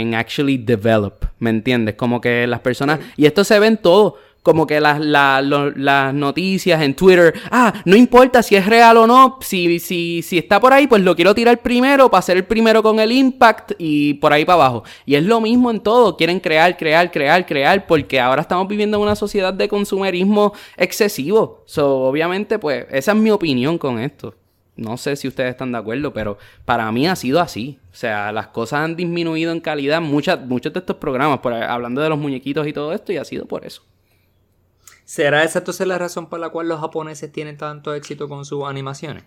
[0.00, 1.94] en, actually develop, ¿me entiendes?
[1.96, 5.70] Como que las personas, y esto se ve en todo, como que las, la- lo-
[5.70, 10.36] las noticias en Twitter, ah, no importa si es real o no, si, si, si
[10.36, 13.72] está por ahí, pues lo quiero tirar primero para ser el primero con el impact
[13.78, 14.84] y por ahí para abajo.
[15.06, 18.98] Y es lo mismo en todo, quieren crear, crear, crear, crear, porque ahora estamos viviendo
[18.98, 21.62] en una sociedad de consumerismo excesivo.
[21.66, 24.34] So, obviamente, pues, esa es mi opinión con esto.
[24.76, 27.78] No sé si ustedes están de acuerdo, pero para mí ha sido así.
[27.92, 32.00] O sea, las cosas han disminuido en calidad muchas, muchos de estos programas, por, hablando
[32.00, 33.82] de los muñequitos y todo esto, y ha sido por eso.
[35.04, 38.64] ¿Será esa entonces la razón por la cual los japoneses tienen tanto éxito con sus
[38.64, 39.24] animaciones?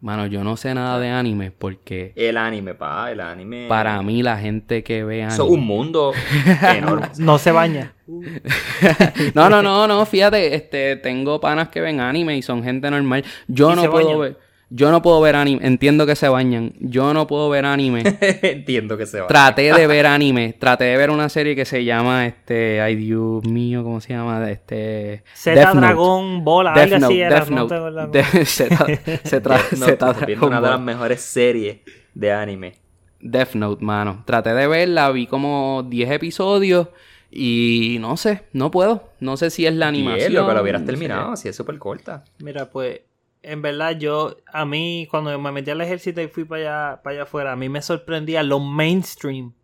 [0.00, 3.66] Mano, yo no sé nada de anime porque El anime, pa, el anime.
[3.68, 5.34] para mí la gente que ve anime...
[5.34, 6.12] Eso es un mundo
[6.76, 7.08] enorme.
[7.18, 7.94] no se baña.
[9.34, 13.24] no, no, no, no, fíjate, este, tengo panas que ven anime y son gente normal.
[13.48, 14.20] Yo ¿Y no puedo bañan?
[14.20, 14.36] ver,
[14.70, 16.74] yo no puedo ver anime, entiendo que se bañan.
[16.78, 18.02] Yo no puedo ver anime.
[18.42, 19.26] Entiendo que se va.
[19.26, 23.44] traté de ver anime, traté de ver una serie que se llama este, ay Dios
[23.44, 24.50] mío, ¿cómo se llama?
[24.50, 25.86] Este Z Death Note.
[25.86, 28.44] Dragón, bola, Death algo así Note, era.
[28.44, 31.78] Z- Dragon una de las mejores series
[32.14, 32.74] de anime.
[33.20, 34.22] Death Note, mano.
[34.26, 36.88] Traté de verla, vi como 10 episodios
[37.30, 39.10] y no sé, no puedo.
[39.20, 40.30] No sé si es la animación.
[40.32, 40.92] Y lo que lo hubieras no sé.
[40.92, 42.24] terminado, si es súper corta.
[42.38, 43.00] Mira, pues,
[43.50, 47.14] en verdad, yo, a mí, cuando me metí al ejército y fui para allá, para
[47.14, 49.54] allá afuera, a mí me sorprendía lo mainstream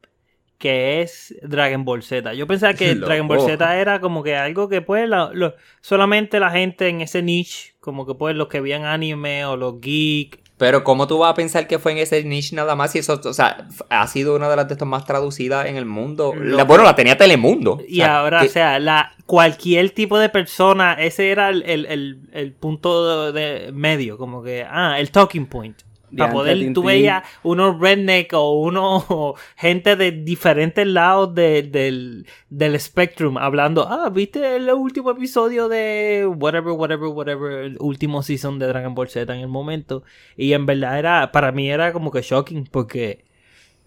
[0.59, 2.35] que es Dragon Ball Z.
[2.35, 3.07] Yo pensaba que Loco.
[3.07, 7.01] Dragon Ball Z era como que algo que, pues, la- lo- solamente la gente en
[7.03, 11.19] ese niche, como que, pues, los que veían anime o los geek Pero ¿cómo tú
[11.19, 12.95] vas a pensar que fue en ese niche nada más?
[12.95, 15.85] Y eso, o sea, ha sido una de las de estas más traducidas en el
[15.85, 16.33] mundo.
[16.39, 17.81] La- bueno, la tenía Telemundo.
[17.89, 21.63] Y O sea, ahora, que- o sea, la, cualquier tipo de persona, ese era el,
[21.65, 25.77] el- el- el punto de, de medio, como que, ah, el talking point.
[26.17, 29.05] Para poder, tú veías unos redneck o unos
[29.57, 36.25] gente de diferentes lados de- del, del spectrum hablando, ah, ¿viste el último episodio de
[36.39, 40.05] whatever, whatever, whatever, el último season de Dragon Ball Z en el momento?
[40.37, 43.25] Y en verdad era, para mí era como que shocking porque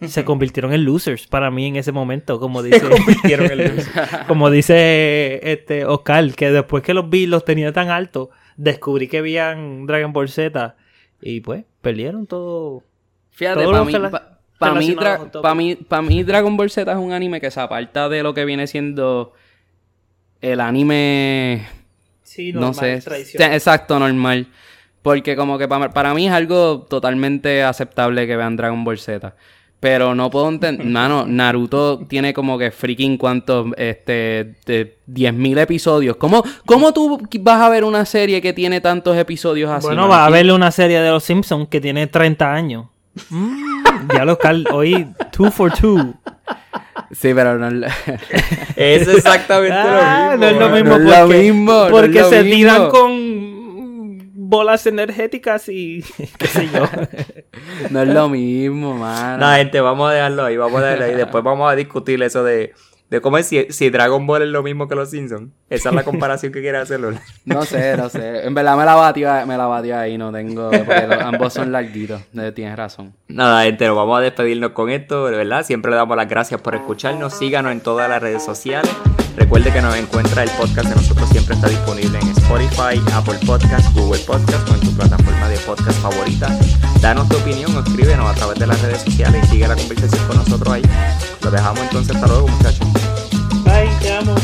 [0.06, 3.90] se convirtieron en losers para mí en ese momento, como dice, convirtieron en losers.
[4.28, 9.22] como dice este Oscar, que después que los vi los tenía tan altos, descubrí que
[9.22, 10.76] veían Dragon Ball Z
[11.22, 12.84] y pues perdieron todo.
[13.32, 14.96] Fíjate, Todo para mí, rela- pa- pa' mí,
[15.42, 18.34] pa' mí, pa' mí Dragon Ball Z es un anime que se aparta de lo
[18.34, 19.34] que viene siendo
[20.42, 21.68] el anime
[22.24, 23.02] Sí, no sé.
[23.02, 24.48] Sí, Exacto, normal.
[25.02, 29.36] Porque como que para, para mí es algo totalmente aceptable que vean Dragon Ball Z.
[29.80, 30.86] Pero no puedo entender...
[30.88, 33.68] Mano, Naruto tiene como que freaking cuantos...
[33.78, 34.56] Este...
[34.66, 36.18] De 10.000 episodios.
[36.18, 39.88] ¿Cómo, ¿Cómo tú vas a ver una serie que tiene tantos episodios así?
[39.88, 40.14] Bueno, mano?
[40.14, 42.86] va a verle una serie de los Simpsons que tiene 30 años.
[43.30, 43.74] Mm,
[44.14, 44.38] ya lo
[44.72, 46.14] hoy two for two.
[47.12, 47.86] Sí, pero no...
[48.76, 50.60] es- exactamente Ah, lo mismo.
[50.70, 52.56] no es lo mismo No es lo porque, mismo, no es porque lo se mismo.
[52.58, 53.57] tiran con
[54.50, 56.04] bolas energéticas y
[56.38, 56.86] qué sé yo.
[57.90, 59.46] no es lo mismo, mano.
[59.46, 61.16] No, gente, vamos a dejarlo ahí, vamos a dejarlo ahí.
[61.16, 62.74] Después vamos a discutir eso de,
[63.10, 65.52] de cómo es si, si Dragon Ball es lo mismo que los Simpsons.
[65.70, 67.12] Esa es la comparación que quiere hacerlo.
[67.46, 68.46] No sé, no sé.
[68.46, 70.70] En verdad me la batió, me la batió ahí, no tengo...
[70.72, 72.22] Porque los- ambos son larguitos.
[72.56, 73.14] Tienes razón.
[73.28, 75.64] Nada, gente, nos vamos a despedirnos con esto, de verdad.
[75.64, 77.34] Siempre le damos las gracias por escucharnos.
[77.34, 78.90] Síganos en todas las redes sociales.
[79.38, 83.94] Recuerde que nos encuentra el podcast de nosotros siempre está disponible en Spotify, Apple Podcast,
[83.94, 86.58] Google Podcast o en tu plataforma de podcast favorita.
[87.02, 90.28] Danos tu opinión o escríbenos a través de las redes sociales y sigue la conversación
[90.28, 90.82] con nosotros ahí.
[91.44, 92.88] Lo dejamos entonces hasta luego, muchachos.
[93.64, 94.36] Bye, te amo.